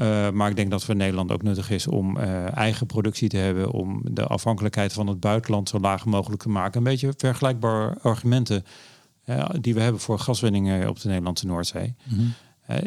[0.00, 3.36] Uh, maar ik denk dat voor Nederland ook nuttig is om uh, eigen productie te
[3.36, 6.78] hebben, om de afhankelijkheid van het buitenland zo laag mogelijk te maken.
[6.78, 8.64] Een beetje vergelijkbare argumenten
[9.26, 11.94] uh, die we hebben voor gaswinningen op de Nederlandse Noordzee.
[12.02, 12.32] -hmm.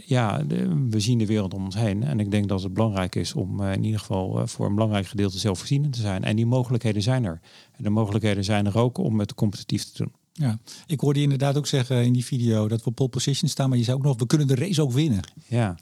[0.06, 2.04] ja, de, we zien de wereld om ons heen.
[2.04, 5.40] En ik denk dat het belangrijk is om in ieder geval voor een belangrijk gedeelte
[5.40, 6.24] zelfvoorzienend te zijn.
[6.24, 7.42] En die mogelijkheden zijn er.
[7.72, 10.14] En de mogelijkheden zijn er ook om het competitief te doen.
[10.34, 13.50] Ja, ik hoorde je inderdaad ook zeggen in die video dat we op pole position
[13.50, 15.20] staan, maar je zei ook nog, we kunnen de race ook winnen.
[15.48, 15.78] Ja.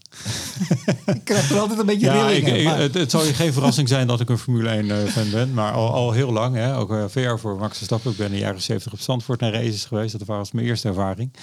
[1.06, 3.88] ik krijg er altijd een beetje ja, ik, ik, het, het, zal je geen verrassing
[3.88, 6.56] zijn dat ik een Formule 1 uh, eh, fan ben, maar al, al heel lang,
[6.56, 8.12] hè, ook uh, veel jaar voor Max Verstappen.
[8.12, 10.88] Ik ben in de jaren 70 op Zandvoort naar races geweest, dat was mijn eerste
[10.88, 11.34] ervaring.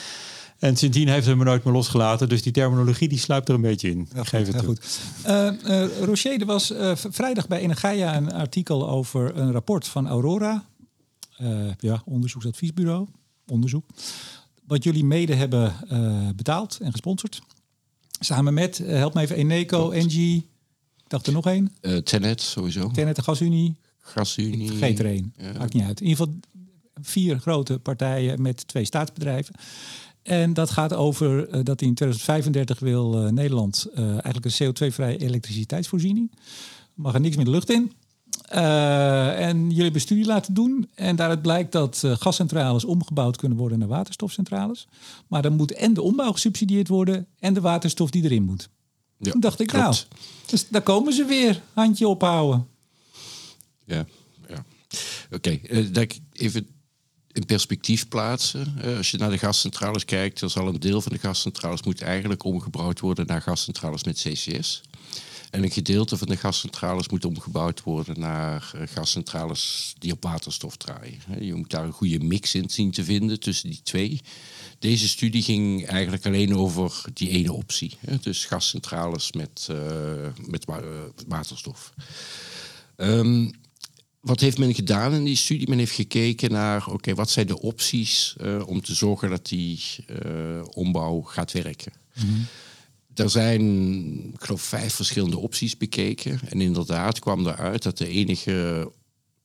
[0.59, 2.29] En sindsdien heeft hij me nooit meer losgelaten.
[2.29, 4.09] Dus die terminologie die sluipt er een beetje in.
[4.15, 4.67] Ja, geef het toe.
[4.67, 5.01] Goed.
[5.27, 6.73] Uh, Rocher, er was
[7.11, 10.65] vrijdag bij Energia een artikel over een rapport van Aurora
[11.43, 13.09] uh, ja, onderzoeksadviesbureau,
[13.47, 13.85] onderzoek.
[14.67, 17.43] Wat jullie mede hebben uh, betaald en gesponsord.
[18.21, 20.37] Samen met, uh, help me even, Eneco, Engie,
[20.97, 21.73] ik dacht er nog één.
[22.05, 22.91] Tenet sowieso.
[22.91, 23.77] Tenet, de Gasunie.
[23.99, 24.69] Gasunie.
[24.69, 25.53] Vergeet er één, ja.
[25.59, 26.01] maakt niet uit.
[26.01, 26.41] In ieder geval
[27.03, 29.55] vier grote partijen met twee staatsbedrijven.
[30.23, 36.33] En dat gaat over dat in 2035 wil Nederland eigenlijk een CO2-vrije elektriciteitsvoorziening.
[36.95, 37.93] Mag er niks meer de lucht in.
[38.55, 40.89] Uh, en jullie hebben studie laten doen.
[40.95, 44.87] En daaruit blijkt dat uh, gascentrales omgebouwd kunnen worden naar waterstofcentrales.
[45.27, 48.69] Maar dan moet en de ombouw gesubsidieerd worden en de waterstof die erin moet.
[49.19, 49.85] Ja, Toen dacht ik, klopt.
[49.85, 49.97] nou,
[50.47, 51.63] dus daar komen ze weer.
[51.73, 52.67] Handje ophouden.
[53.85, 54.07] Ja,
[54.49, 54.65] ja.
[55.31, 56.67] Oké, okay, uh, even
[57.33, 58.75] in perspectief plaatsen.
[58.97, 62.45] als je naar de gascentrales kijkt, dan zal een deel van de gascentrales moet eigenlijk
[62.45, 64.83] omgebouwd worden naar gascentrales met CCS.
[65.57, 70.77] En een gedeelte van de gascentrales moet omgebouwd worden naar eh, gascentrales die op waterstof
[70.77, 71.21] draaien.
[71.41, 74.21] Je moet daar een goede mix in zien te vinden tussen die twee.
[74.79, 77.99] Deze studie ging eigenlijk alleen over die ene optie.
[78.21, 79.79] Dus gascentrales met, uh,
[80.47, 80.65] met
[81.27, 81.93] waterstof.
[82.97, 83.51] Um,
[84.21, 85.69] wat heeft men gedaan in die studie?
[85.69, 88.37] Men heeft gekeken naar, oké, wat zijn de opties
[88.67, 89.81] om te zorgen dat die
[90.75, 91.93] ombouw gaat werken?
[92.13, 92.47] -hmm.
[93.17, 93.63] Er zijn,
[94.33, 96.41] ik geloof, vijf verschillende opties bekeken.
[96.49, 98.91] En inderdaad kwam eruit dat de enige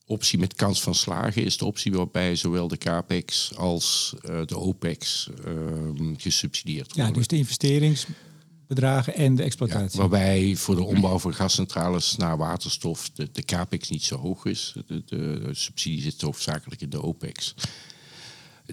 [0.06, 4.58] optie met kans van slagen is de optie waarbij zowel de capex als uh, de
[4.58, 7.06] opex uh, gesubsidieerd worden.
[7.06, 10.02] Ja, dus de investeringsbedragen en de exploitatie.
[10.02, 14.46] Ja, waarbij voor de ombouw van gascentrales naar waterstof de, de capex niet zo hoog
[14.46, 14.74] is.
[14.76, 17.54] De, de, de subsidie zit hoofdzakelijk in de opex.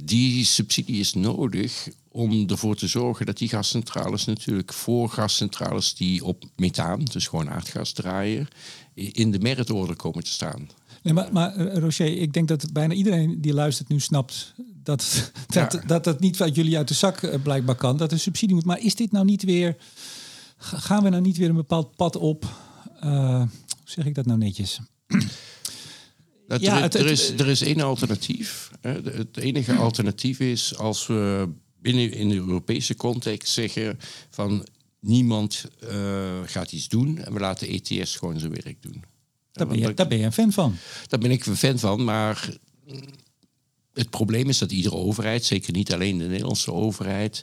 [0.02, 6.24] Die subsidie is nodig om ervoor te zorgen dat die gascentrales natuurlijk voor gascentrales die
[6.24, 8.48] op methaan, dus gewoon aardgas draaien,
[8.94, 10.68] in de meritorde komen te staan.
[11.02, 15.80] Nee, maar, maar eh, ik denk dat bijna iedereen die luistert nu snapt dat dat,
[15.86, 18.64] dat, dat niet uit jullie uit de zak eh, blijkbaar kan, dat er subsidie moet.
[18.64, 19.76] Maar is dit nou niet weer,
[20.56, 22.44] gaan we nou niet weer een bepaald pad op?
[23.04, 23.48] Uh, hoe
[23.84, 24.80] zeg ik dat nou netjes?
[26.48, 28.70] Dat ja, er, het, er, is, er is één alternatief.
[28.80, 31.48] Het enige alternatief is als we
[31.80, 33.98] binnen in de Europese context zeggen
[34.30, 34.66] van
[35.00, 39.04] niemand uh, gaat iets doen en we laten ETS gewoon zijn werk doen.
[39.52, 40.76] Daar ben, je, daar ben je een fan van.
[41.06, 42.48] Daar ben ik een fan van, maar
[43.92, 47.42] het probleem is dat iedere overheid, zeker niet alleen de Nederlandse overheid,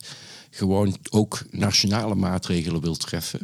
[0.50, 3.40] gewoon ook nationale maatregelen wil treffen.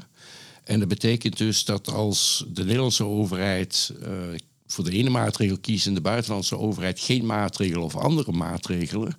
[0.63, 4.07] En dat betekent dus dat als de Nederlandse overheid uh,
[4.71, 9.15] voor de ene maatregel kiest en de buitenlandse overheid geen maatregelen of andere maatregelen,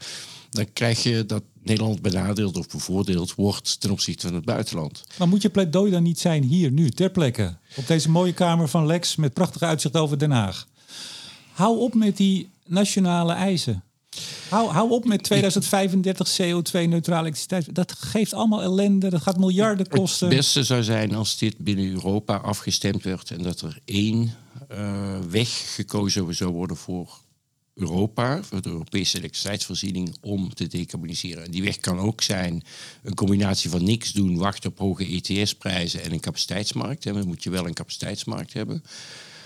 [0.51, 5.05] dan krijg je dat Nederland benadeeld of bevoordeeld wordt ten opzichte van het buitenland.
[5.19, 8.69] Maar moet je pleidooi dan niet zijn hier, nu, ter plekke, op deze mooie kamer
[8.69, 10.67] van Lex met prachtige uitzicht over Den Haag?
[11.53, 13.83] Hou op met die nationale eisen.
[14.49, 17.75] Hou, hou op met 2035 CO2-neutrale elektriciteit.
[17.75, 19.11] Dat geeft allemaal ellende.
[19.11, 20.27] Dat gaat miljarden kosten.
[20.27, 24.35] Het beste zou zijn als dit binnen Europa afgestemd werd en dat er één
[25.31, 27.21] weg gekozen zou worden voor
[27.75, 31.45] Europa, voor de Europese elektriciteitsvoorziening, om te decarboniseren.
[31.45, 32.63] En die weg kan ook zijn
[33.03, 37.07] een combinatie van niks doen, wachten op hoge ETS-prijzen en een capaciteitsmarkt.
[37.07, 38.83] En dan moet je wel een capaciteitsmarkt hebben.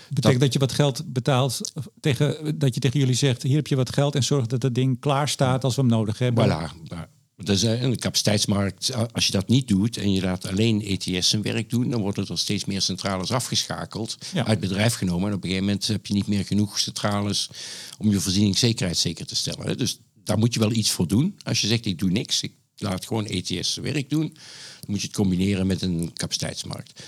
[0.09, 3.75] Betekent dat, je wat geld betaalt tegen dat je tegen jullie zegt: hier heb je
[3.75, 6.49] wat geld en zorg dat het ding klaar staat als we hem nodig hebben.
[6.49, 7.16] Voilà.
[7.43, 11.69] Dus een capaciteitsmarkt, als je dat niet doet en je laat alleen ETS zijn werk
[11.69, 15.27] doen, dan worden er steeds meer centrales afgeschakeld, uit bedrijf genomen.
[15.27, 17.49] En op een gegeven moment heb je niet meer genoeg centrales
[17.97, 19.77] om je voorzieningszekerheid zeker te stellen.
[19.77, 21.37] Dus daar moet je wel iets voor doen.
[21.43, 24.33] Als je zegt, ik doe niks, ik laat gewoon ETS zijn werk doen,
[24.79, 27.03] dan moet je het combineren met een capaciteitsmarkt.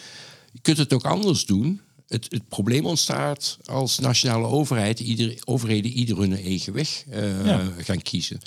[0.52, 1.82] Je kunt het ook anders doen.
[2.08, 8.02] Het, het, probleem ontstaat als nationale overheid, ieder, overheden ieder hun eigen weg uh, gaan
[8.02, 8.40] kiezen.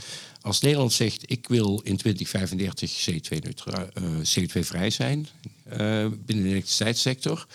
[0.43, 5.29] Als Nederland zegt, ik wil in 2035 CO2-vrij CO2 zijn
[5.67, 5.77] uh,
[6.25, 7.47] binnen de elektriciteitssector,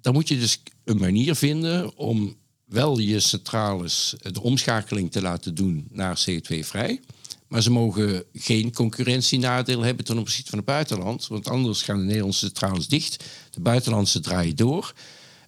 [0.00, 5.54] dan moet je dus een manier vinden om wel je centrales de omschakeling te laten
[5.54, 7.00] doen naar CO2-vrij.
[7.48, 11.26] Maar ze mogen geen concurrentienadeel hebben ten opzichte van het buitenland.
[11.26, 13.24] Want anders gaan de Nederlandse centrales dicht.
[13.50, 14.94] De buitenlandse draaien door.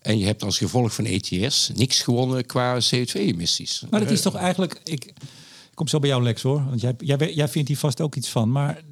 [0.03, 3.89] En je hebt als gevolg van ETS niks gewonnen qua CO2-emissies.
[3.91, 4.81] Maar het is toch eigenlijk.
[4.85, 5.13] Ik
[5.79, 6.65] kom zo bij jou, Lex hoor.
[6.65, 6.95] Want jij,
[7.35, 8.51] jij, vindt hier vast ook iets van.
[8.51, 8.83] Maar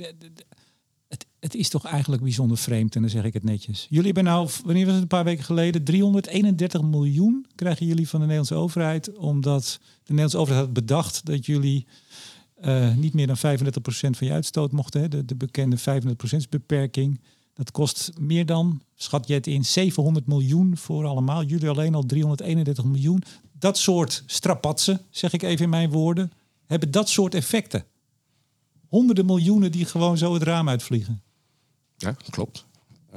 [1.08, 2.94] het, het is toch eigenlijk bijzonder vreemd.
[2.94, 3.86] En dan zeg ik het netjes.
[3.88, 5.84] Jullie hebben nou, wanneer was het een paar weken geleden?
[5.84, 9.16] 331 miljoen krijgen jullie van de Nederlandse overheid.
[9.16, 11.86] Omdat de Nederlandse overheid had bedacht dat jullie
[12.64, 13.40] uh, niet meer dan 35%
[13.90, 15.00] van je uitstoot mochten.
[15.00, 15.08] Hè?
[15.08, 15.82] De, de bekende 35%
[16.48, 17.20] beperking.
[17.54, 21.44] Dat kost meer dan, schat je het in, 700 miljoen voor allemaal.
[21.44, 23.22] Jullie alleen al 331 miljoen.
[23.58, 26.32] Dat soort strapatsen, zeg ik even in mijn woorden,
[26.66, 27.84] hebben dat soort effecten.
[28.88, 31.22] Honderden miljoenen die gewoon zo het raam uitvliegen.
[31.96, 32.66] Ja, klopt.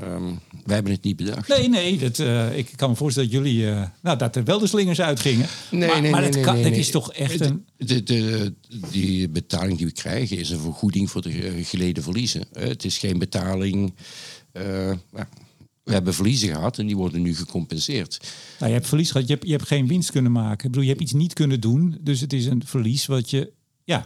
[0.03, 1.47] Um, wij hebben het niet bedacht.
[1.47, 1.97] Nee, nee.
[1.97, 3.61] Dat, uh, ik kan me voorstellen dat jullie...
[3.61, 5.47] Uh, nou, dat er wel de slingers uitgingen.
[5.71, 7.65] Nee, maar, nee, maar nee, kan, nee, is toch echt een...
[7.77, 8.53] De, de,
[8.91, 12.45] die betaling die we krijgen is een vergoeding voor de geleden verliezen.
[12.51, 13.93] Het is geen betaling...
[14.53, 14.91] Uh,
[15.89, 18.19] we hebben verliezen gehad en die worden nu gecompenseerd.
[18.59, 20.65] Nou, je hebt verlies gehad, je hebt, je hebt geen winst kunnen maken.
[20.65, 23.51] Ik bedoel, je hebt iets niet kunnen doen, dus het is een verlies wat je...
[23.83, 23.97] Ja,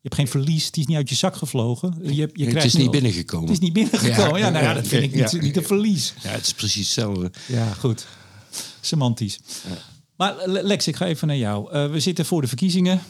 [0.00, 1.98] je hebt geen verlies, het is niet uit je zak gevlogen.
[2.02, 3.48] Je, je krijgt het is niet binnengekomen.
[3.48, 4.40] Het is niet binnengekomen.
[4.40, 6.14] Ja, nou ja, dat vind ik niet, niet een verlies.
[6.22, 7.30] Ja, het is precies hetzelfde.
[7.46, 8.06] Ja, goed.
[8.80, 9.40] Semantisch.
[10.16, 11.74] Maar Lex, ik ga even naar jou.
[11.74, 13.02] Uh, we zitten voor de verkiezingen.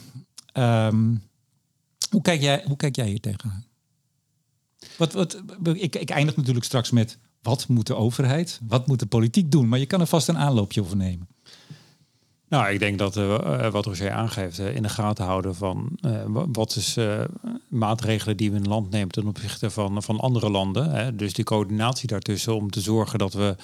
[0.54, 1.22] Um,
[2.10, 3.66] hoe, kijk jij, hoe kijk jij hier tegenaan?
[4.96, 9.06] Wat, wat, ik, ik eindig natuurlijk straks met wat moet de overheid, wat moet de
[9.06, 9.68] politiek doen?
[9.68, 11.28] Maar je kan er vast een aanloopje over nemen.
[12.48, 15.98] Nou, ik denk dat uh, wat Roger aangeeft, uh, in de gaten houden van
[16.52, 16.98] wat is
[17.68, 20.90] maatregelen die we in land nemen ten opzichte van, van andere landen.
[20.90, 21.16] Hè?
[21.16, 23.56] Dus die coördinatie daartussen om te zorgen dat we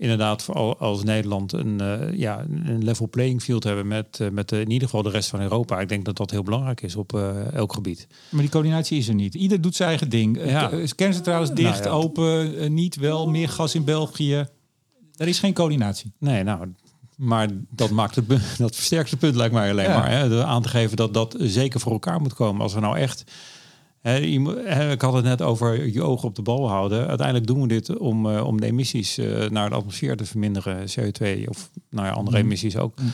[0.00, 0.48] inderdaad
[0.78, 1.80] als Nederland een,
[2.16, 5.80] ja, een level playing field hebben met, met in ieder geval de rest van Europa.
[5.80, 7.12] Ik denk dat dat heel belangrijk is op
[7.52, 8.06] elk gebied.
[8.28, 9.34] Maar die coördinatie is er niet.
[9.34, 10.44] Ieder doet zijn eigen ding.
[10.44, 10.70] Ja.
[10.94, 14.46] Kerncentrales nou dicht, open, niet wel, meer gas in België.
[15.16, 16.12] Er is geen coördinatie.
[16.18, 16.72] Nee, nou,
[17.20, 18.28] maar dat maakt het
[18.58, 20.10] dat versterkt het punt, lijkt mij alleen maar.
[20.10, 20.44] Hè?
[20.44, 22.62] Aan te geven dat dat zeker voor elkaar moet komen.
[22.62, 23.24] Als we nou echt.
[24.02, 27.06] Ik had het net over je ogen op de bal houden.
[27.06, 30.86] Uiteindelijk doen we dit om, uh, om de emissies uh, naar de atmosfeer te verminderen,
[30.88, 32.44] CO2 of nou ja, andere mm.
[32.44, 32.98] emissies ook.
[33.00, 33.12] Mm.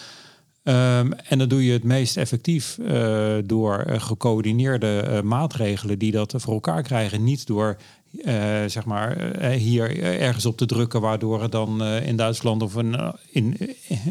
[0.62, 6.55] Um, en dan doe je het meest effectief uh, door gecoördineerde maatregelen die dat voor
[6.55, 7.24] elkaar krijgen.
[7.24, 7.76] Niet door
[8.12, 8.34] uh,
[8.66, 13.57] zeg maar, hier ergens op te drukken, waardoor het dan in Duitsland of een, in,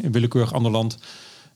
[0.02, 0.98] een willekeurig ander land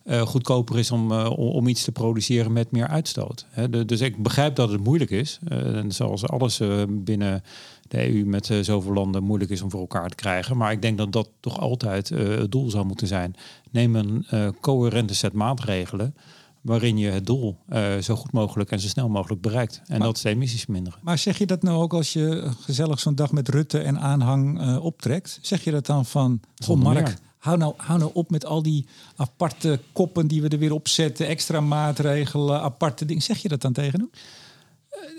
[0.07, 3.47] goedkoper is om, om iets te produceren met meer uitstoot.
[3.71, 5.39] De, dus ik begrijp dat het moeilijk is.
[5.49, 7.43] en zoals alles binnen
[7.89, 10.57] de EU met zoveel landen moeilijk is om voor elkaar te krijgen.
[10.57, 13.35] Maar ik denk dat dat toch altijd het doel zou moeten zijn.
[13.71, 14.27] Neem een
[14.61, 16.15] coherente set maatregelen
[16.61, 19.83] waarin je het doel uh, zo goed mogelijk en zo snel mogelijk bereikt.
[19.87, 20.99] En dat is de emissies minderen.
[21.03, 24.61] Maar zeg je dat nou ook als je gezellig zo'n dag met Rutte en aanhang
[24.61, 25.39] uh, optrekt?
[25.43, 28.86] Zeg je dat dan van, goh Mark, hou nou, hou nou op met al die
[29.16, 33.22] aparte koppen die we er weer opzetten, extra maatregelen, aparte dingen.
[33.22, 34.11] Zeg je dat dan tegen hem?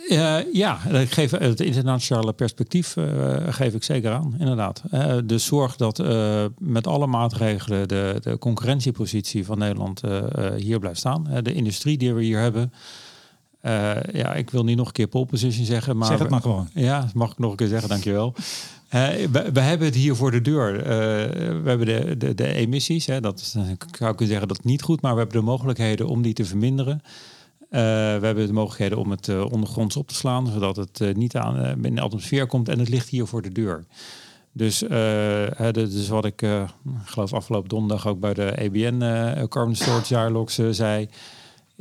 [0.09, 4.81] Uh, ja, ik geef het internationale perspectief uh, geef ik zeker aan, inderdaad.
[4.93, 6.03] Uh, dus zorg dat
[6.57, 10.01] met alle maatregelen de, de concurrentiepositie van Nederland
[10.57, 11.27] hier blijft staan.
[11.43, 12.73] de industrie die we hier hebben.
[14.13, 16.07] ja, ik wil niet nog een keer pole position zeggen, maar...
[16.07, 16.69] Zeg het maar gewoon.
[16.73, 18.35] Ja, mag ik nog een keer zeggen, dankjewel.
[18.91, 20.73] We, we, hebben het hier voor de deur.
[21.63, 24.81] we hebben de, de, de emissies, hè, dat is, zou kunnen zeggen dat is niet
[24.81, 27.01] goed, maar we hebben de mogelijkheden om die te verminderen.
[27.03, 31.85] Uh, we hebben de mogelijkheden om het ondergronds op te slaan, zodat het niet aan,
[31.85, 33.85] in de atmosfeer komt en het ligt hier voor de deur.
[34.51, 34.79] Dus,
[35.73, 36.47] dus wat ik
[37.05, 38.99] geloof afgelopen donderdag ook bij de ABN
[39.47, 41.07] Carbon Storage Dialogues zei,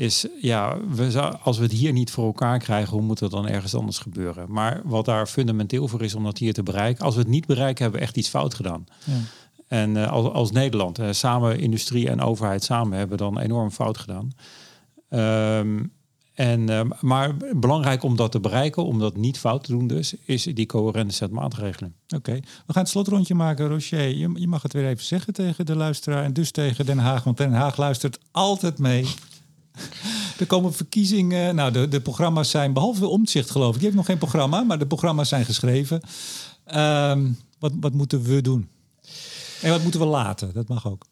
[0.00, 3.48] is ja, we, als we het hier niet voor elkaar krijgen, hoe moet het dan
[3.48, 4.52] ergens anders gebeuren?
[4.52, 7.46] Maar wat daar fundamenteel voor is om dat hier te bereiken, als we het niet
[7.46, 8.86] bereiken, hebben we echt iets fout gedaan.
[9.04, 9.12] Ja.
[9.68, 14.32] En als, als Nederland, samen industrie en overheid samen hebben dan enorm fout gedaan.
[15.10, 15.92] Um,
[16.34, 20.14] En, uh, maar belangrijk om dat te bereiken, om dat niet fout te doen dus,
[20.24, 21.94] is die coherente set maatregelen.
[22.16, 22.32] Oké,
[22.66, 23.68] we gaan het slotrondje maken.
[23.68, 26.98] Rocher, je, je, mag het weer even zeggen tegen de luisteraar en dus tegen Den
[26.98, 27.24] Haag.
[27.24, 29.06] Want Den Haag luistert altijd mee.
[30.38, 31.54] Er komen verkiezingen.
[31.54, 33.74] Nou, de, de programma's zijn, behalve omzicht geloof ik.
[33.74, 36.00] Die heeft nog geen programma, maar de programma's zijn geschreven.
[36.74, 38.68] Um, wat, wat moeten we doen?
[39.62, 40.52] En wat moeten we laten?
[40.52, 41.06] Dat mag ook.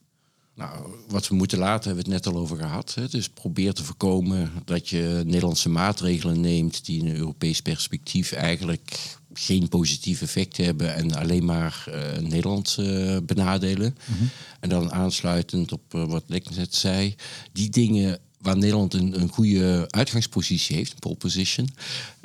[0.54, 2.94] Nou, wat we moeten laten hebben we het net al over gehad.
[2.94, 3.08] Hè.
[3.08, 9.16] Dus probeer te voorkomen dat je Nederlandse maatregelen neemt die in een Europees perspectief eigenlijk
[9.32, 13.96] geen positief effect hebben en alleen maar uh, Nederland uh, benadelen.
[14.04, 14.24] Mhm.
[14.60, 17.14] En dan aansluitend op uh, wat Lek net zei,
[17.52, 18.18] die dingen
[18.49, 21.68] waar Nederland een, een goede uitgangspositie heeft, een pole position,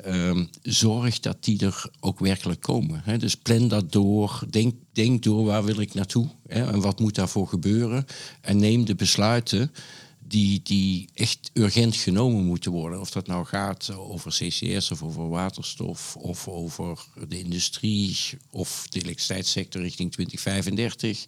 [0.06, 3.00] um, zorg dat die er ook werkelijk komen.
[3.04, 3.18] Hè.
[3.18, 7.14] Dus plan dat door, denk, denk door waar wil ik naartoe hè, en wat moet
[7.14, 8.06] daarvoor gebeuren.
[8.40, 9.72] En neem de besluiten
[10.18, 13.00] die, die echt urgent genomen moeten worden.
[13.00, 18.16] Of dat nou gaat over CCS of over waterstof of over de industrie
[18.50, 21.24] of de elektriciteitssector richting 2035.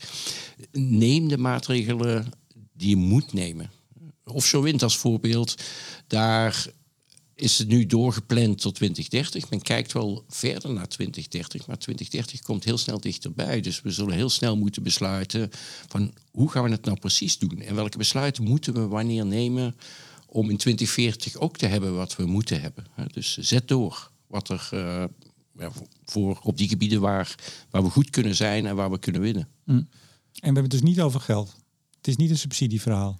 [0.72, 2.26] Neem de maatregelen
[2.72, 3.70] die je moet nemen
[4.32, 5.54] offshore wind als voorbeeld,
[6.06, 6.66] daar
[7.34, 9.50] is het nu doorgepland tot 2030.
[9.50, 13.60] Men kijkt wel verder naar 2030, maar 2030 komt heel snel dichterbij.
[13.60, 15.50] Dus we zullen heel snel moeten besluiten
[15.88, 17.60] van hoe gaan we het nou precies doen?
[17.60, 19.76] En welke besluiten moeten we wanneer nemen
[20.26, 22.86] om in 2040 ook te hebben wat we moeten hebben?
[23.12, 25.04] Dus zet door wat er uh,
[26.04, 27.34] voor op die gebieden waar,
[27.70, 29.48] waar we goed kunnen zijn en waar we kunnen winnen.
[29.64, 29.76] Mm.
[29.76, 29.86] En
[30.32, 31.54] we hebben het dus niet over geld.
[31.96, 33.18] Het is niet een subsidieverhaal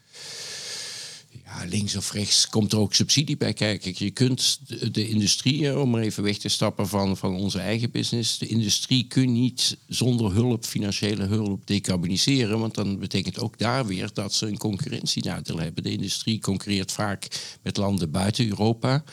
[1.45, 3.93] ja, links of rechts komt er ook subsidie bij kijken.
[3.97, 4.61] Je kunt
[4.95, 9.07] de, industrie, om er even weg te stappen van, van onze eigen business, de industrie
[9.07, 12.59] kun niet zonder hulp, financiële hulp, decarboniseren.
[12.59, 15.83] Want dan betekent ook daar weer dat ze een concurrentienadeel hebben.
[15.83, 17.29] De industrie concurreert vaak
[17.63, 19.05] met landen buiten Europa.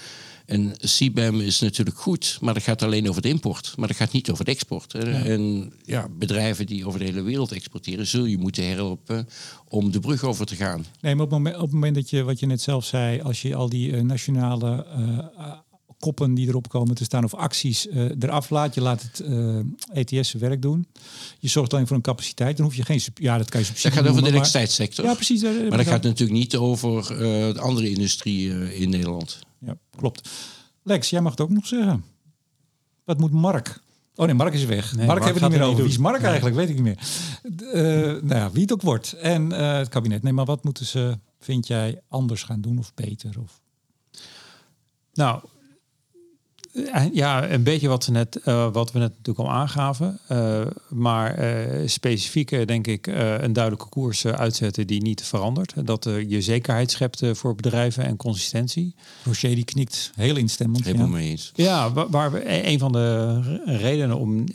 [0.46, 3.74] En CBAM is natuurlijk goed, maar dat gaat alleen over de import.
[3.78, 4.94] Maar dat gaat niet over de export.
[4.94, 9.28] En ja, bedrijven die over de hele wereld exporteren, zul je moeten helpen
[9.68, 10.86] om de brug over te gaan.
[11.02, 13.22] Nee, maar op het moment, op het moment dat je, wat je net zelf zei,
[13.22, 15.54] als je al die uh, nationale uh,
[16.00, 18.76] koppen die erop komen te staan of acties uh, eraf laat.
[18.76, 19.60] Je laat het uh,
[19.94, 20.88] ETS zijn werk doen.
[21.40, 22.58] Je zorgt alleen voor een capaciteit.
[22.58, 23.02] Dan hoef je geen...
[23.16, 25.06] Ja, dat kan je subsidie Dat gaat over de elektriciteitssector.
[25.06, 25.42] Ja, precies.
[25.42, 27.18] Maar dat gaat natuurlijk niet over uh,
[27.54, 30.30] de andere industrie in Nederland ja, klopt.
[30.84, 32.04] Lex, jij mag het ook nog zeggen.
[33.04, 33.82] Wat moet Mark?
[34.16, 34.96] Oh nee, Mark is weg.
[34.96, 35.82] Mark, heeft het niet meer over.
[35.82, 36.56] Wie is Mark eigenlijk?
[36.56, 37.00] Weet ik niet meer.
[37.74, 39.14] Uh, nou ja, wie het ook wordt.
[39.14, 40.24] En uh, het kabinet.
[40.24, 43.40] Nee, maar wat moeten ze, vind jij, anders gaan doen of beter?
[43.40, 43.62] Of?
[45.14, 45.63] Nou, eh,
[47.14, 50.20] ja, een beetje wat, ze net, uh, wat we net natuurlijk al aangaven.
[50.32, 55.74] Uh, maar uh, specifiek denk ik een duidelijke koers uitzetten die niet verandert.
[55.86, 58.96] Dat je zekerheid schept voor bedrijven en consistentie.
[59.24, 60.86] Rocher die knikt heel instemmend.
[60.86, 61.52] Helemaal mee eens.
[61.56, 64.46] Ja, waar, waar we, een van de redenen om,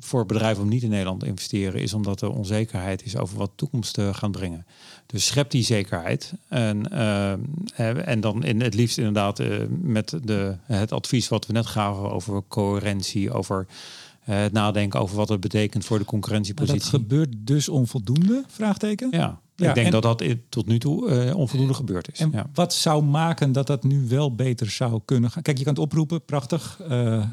[0.00, 1.80] voor bedrijven om niet in Nederland te investeren...
[1.80, 4.66] is omdat er onzekerheid is over wat de toekomst gaan brengen.
[5.06, 6.32] Dus schep die zekerheid.
[6.48, 11.52] En, uh, en dan in het liefst inderdaad uh, met de, het advies wat we
[11.52, 13.66] net gaven over coherentie, over
[14.28, 16.80] uh, het nadenken over wat het betekent voor de concurrentiepositie.
[16.80, 18.44] Maar dat gebeurt dus onvoldoende?
[18.46, 19.08] Vraagteken?
[19.10, 19.40] Ja.
[19.54, 22.20] ja ik denk dat dat tot nu toe onvoldoende gebeurd is.
[22.20, 22.46] En ja.
[22.54, 25.42] wat zou maken dat dat nu wel beter zou kunnen gaan?
[25.42, 26.80] Kijk, je kan het oproepen, prachtig,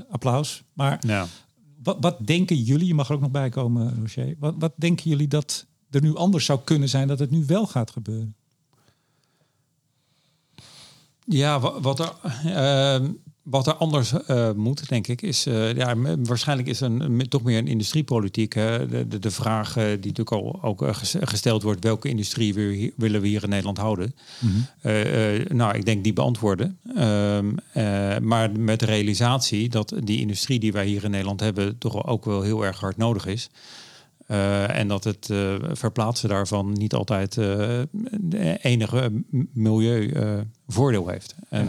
[0.09, 0.63] applaus.
[0.73, 1.27] Maar ja.
[1.83, 4.35] wat, wat denken jullie, je mag er ook nog bij komen, Roger.
[4.39, 5.65] Wat, wat denken jullie dat
[5.95, 8.35] er nu anders zou kunnen zijn dat het nu wel gaat gebeuren?
[11.25, 12.13] Ja, wat er,
[12.45, 13.09] uh,
[13.43, 17.57] wat er anders uh, moet, denk ik, is uh, ja, waarschijnlijk is een, toch meer
[17.57, 18.53] een industriepolitiek.
[18.53, 18.87] Hè?
[18.87, 20.85] De, de, de vraag die natuurlijk al ook
[21.21, 22.53] gesteld wordt: welke industrie
[22.95, 24.15] willen we hier in Nederland houden?
[24.39, 24.67] Mm
[25.47, 26.77] nou, ik denk die beantwoorden.
[26.95, 27.51] Ehm,
[28.25, 32.25] maar met de realisatie dat die industrie die wij hier in Nederland hebben, toch ook
[32.25, 33.49] wel heel erg hard nodig is.
[34.27, 37.81] Uh, en dat het uh, verplaatsen daarvan niet altijd uh,
[38.61, 39.11] enige
[39.53, 41.35] milieuvoordeel heeft.
[41.49, 41.67] En,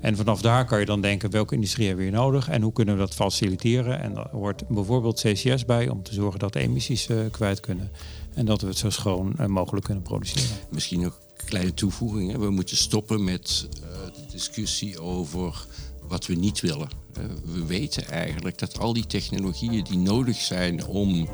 [0.00, 2.72] en vanaf daar kan je dan denken, welke industrie hebben we hier nodig en hoe
[2.72, 4.00] kunnen we dat faciliteren?
[4.00, 7.90] En daar hoort bijvoorbeeld CCS bij om te zorgen dat de emissies kwijt kunnen.
[8.34, 10.56] En dat we het zo schoon mogelijk kunnen produceren.
[10.70, 12.32] Misschien nog een kleine toevoeging.
[12.32, 12.38] Hè?
[12.38, 13.68] We moeten stoppen met
[14.14, 15.66] de discussie over
[16.10, 16.88] wat we niet willen.
[17.12, 21.28] Eh, we weten eigenlijk dat al die technologieën die nodig zijn om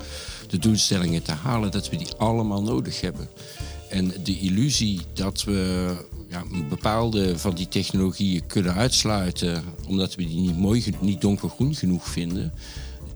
[0.49, 3.29] de doelstellingen te halen, dat we die allemaal nodig hebben.
[3.91, 5.95] En de illusie dat we
[6.29, 12.09] ja, bepaalde van die technologieën kunnen uitsluiten omdat we die niet mooi, niet donkergroen genoeg
[12.09, 12.53] vinden,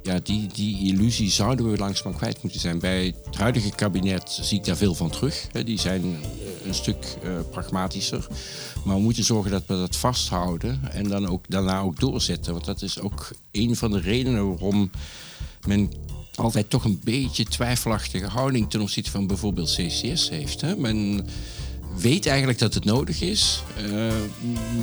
[0.03, 2.79] ja, die, die illusie zouden we langzaam kwijt moeten zijn.
[2.79, 5.47] Bij het huidige kabinet zie ik daar veel van terug.
[5.65, 7.19] Die zijn eh, een stuk
[7.51, 8.27] pragmatischer.
[8.85, 12.53] Maar we moeten zorgen dat we dat vasthouden en dan ook, daarna ook doorzetten.
[12.53, 14.91] Want dat is ook een van de redenen waarom
[15.67, 15.93] men
[16.35, 20.77] altijd toch een beetje twijfelachtige houding ten opzichte van bijvoorbeeld CCS heeft.
[20.77, 21.27] Men
[21.97, 23.63] weet eigenlijk dat het nodig is.
[23.91, 24.13] Uh,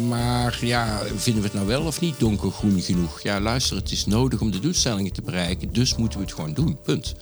[0.07, 3.21] maar ja, vinden we het nou wel of niet donkergroen genoeg?
[3.21, 5.73] Ja, luister, het is nodig om de doelstellingen te bereiken.
[5.73, 6.81] Dus moeten we het gewoon doen.
[6.81, 7.15] Punt.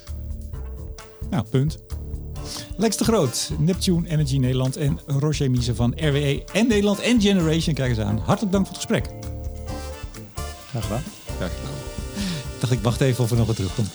[1.30, 1.78] Nou, punt.
[2.78, 7.76] Lex de Groot, Neptune Energy Nederland en Roger Mise van RWE en Nederland en Generation.
[7.76, 8.18] Kijk eens aan.
[8.18, 9.10] Hartelijk dank voor het gesprek.
[10.70, 11.04] Graag gedaan.
[11.38, 11.74] Graag gedaan.
[12.54, 13.90] Ik dacht, ik wacht even of er nog wat terugkomt.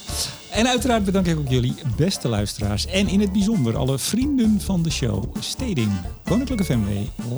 [0.60, 2.86] En uiteraard bedank ik ook jullie beste luisteraars.
[2.86, 5.24] En in het bijzonder alle vrienden van de show.
[5.38, 5.90] Steding,
[6.24, 6.88] Koninklijke FMW,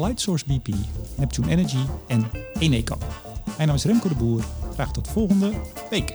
[0.00, 0.68] Lightsource BP,
[1.16, 2.98] Neptune Energy en Eneco.
[3.56, 4.44] Mijn naam is Remco de Boer.
[4.74, 5.52] Graag tot volgende
[5.90, 6.14] week.